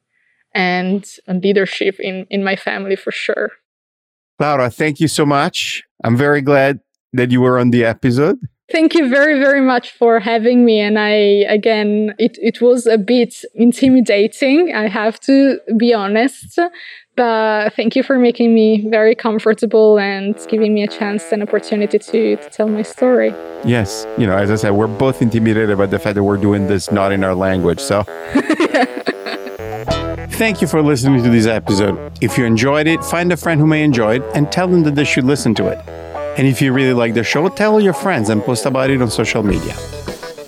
[0.54, 3.50] and, and leadership in, in my family for sure.
[4.40, 5.82] Laura, thank you so much.
[6.02, 6.80] I'm very glad
[7.12, 8.38] that you were on the episode.
[8.72, 10.80] Thank you very, very much for having me.
[10.80, 11.10] And I,
[11.48, 14.74] again, it, it was a bit intimidating.
[14.74, 16.58] I have to be honest,
[17.14, 21.98] but thank you for making me very comfortable and giving me a chance and opportunity
[21.98, 23.30] to, to tell my story.
[23.64, 24.06] Yes.
[24.16, 26.90] You know, as I said, we're both intimidated by the fact that we're doing this
[26.90, 27.80] not in our language.
[27.80, 28.04] So.
[30.36, 32.12] Thank you for listening to this episode.
[32.20, 34.96] If you enjoyed it, find a friend who may enjoy it and tell them that
[34.96, 35.78] they should listen to it.
[36.36, 39.10] And if you really like the show, tell your friends and post about it on
[39.12, 39.76] social media.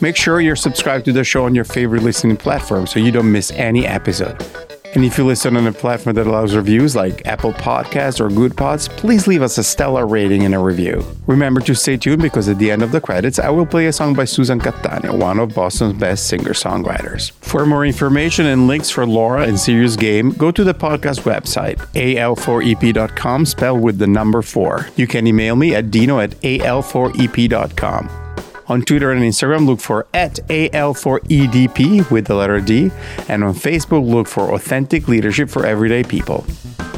[0.00, 3.30] Make sure you're subscribed to the show on your favorite listening platform so you don't
[3.30, 4.65] miss any episode.
[4.96, 8.88] And if you listen on a platform that allows reviews like Apple Podcasts or Goodpods,
[8.96, 11.04] please leave us a stellar rating and a review.
[11.26, 13.92] Remember to stay tuned because at the end of the credits, I will play a
[13.92, 17.32] song by Susan Cattaneo, one of Boston's best singer-songwriters.
[17.42, 21.76] For more information and links for Laura and Serious Game, go to the podcast website,
[21.92, 24.88] al4ep.com, spelled with the number 4.
[24.96, 28.25] You can email me at dino at al4ep.com.
[28.68, 32.90] On Twitter and Instagram, look for at AL4EDP with the letter D.
[33.28, 36.44] And on Facebook, look for Authentic Leadership for Everyday People.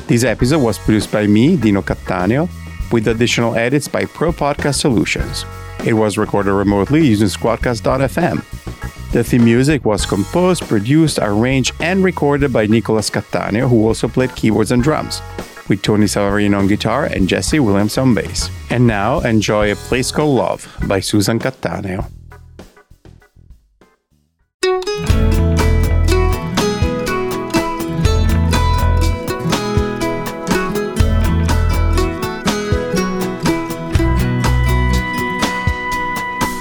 [0.06, 2.48] This episode was produced by me, Dino Cattaneo,
[2.90, 5.44] with additional edits by Pro Podcast Solutions.
[5.84, 9.12] It was recorded remotely using Squadcast.fm.
[9.12, 14.34] The theme music was composed, produced, arranged, and recorded by Nicolas Cattaneo, who also played
[14.34, 15.20] keyboards and drums
[15.68, 18.50] with Tony Savarino on guitar and Jesse Williams on bass.
[18.70, 22.10] And now enjoy A Place Called Love by Susan Cattaneo.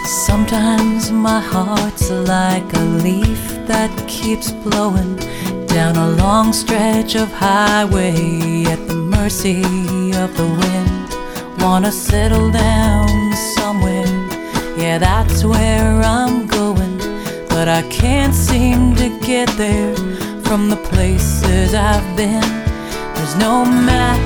[0.05, 5.18] Sometimes my heart's like a leaf that keeps blowing
[5.68, 9.61] down a long stretch of highway at the mercy
[10.15, 11.61] of the wind.
[11.61, 13.07] Wanna settle down
[13.57, 14.07] somewhere,
[14.78, 16.97] yeah, that's where I'm going.
[17.49, 19.95] But I can't seem to get there
[20.43, 22.49] from the places I've been.
[23.15, 24.20] There's no map,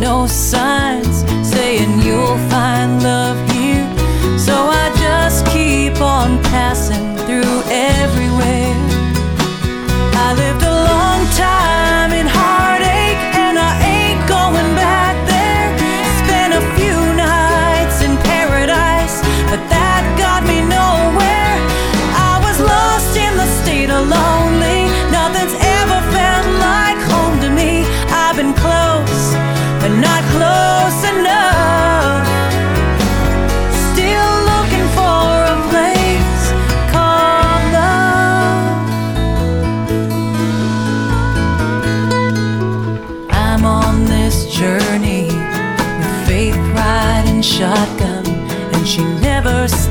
[0.00, 3.86] no signs saying you'll find love here.
[4.38, 8.74] So I just keep on passing through everywhere.
[10.26, 10.64] I lived
[11.36, 12.33] time in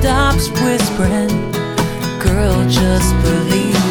[0.03, 1.29] stops whispering,
[2.19, 3.85] Girl, just believe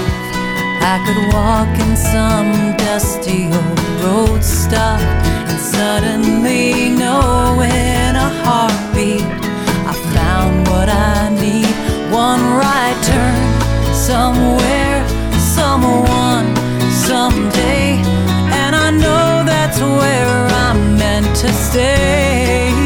[0.92, 5.00] I could walk in some dusty old road stop
[5.48, 9.24] and suddenly know in a heartbeat
[9.90, 11.72] I found what I need.
[12.12, 15.08] One right turn, somewhere,
[15.40, 16.54] someone,
[16.92, 18.02] someday,
[18.60, 22.81] and I know that's where I'm meant to stay.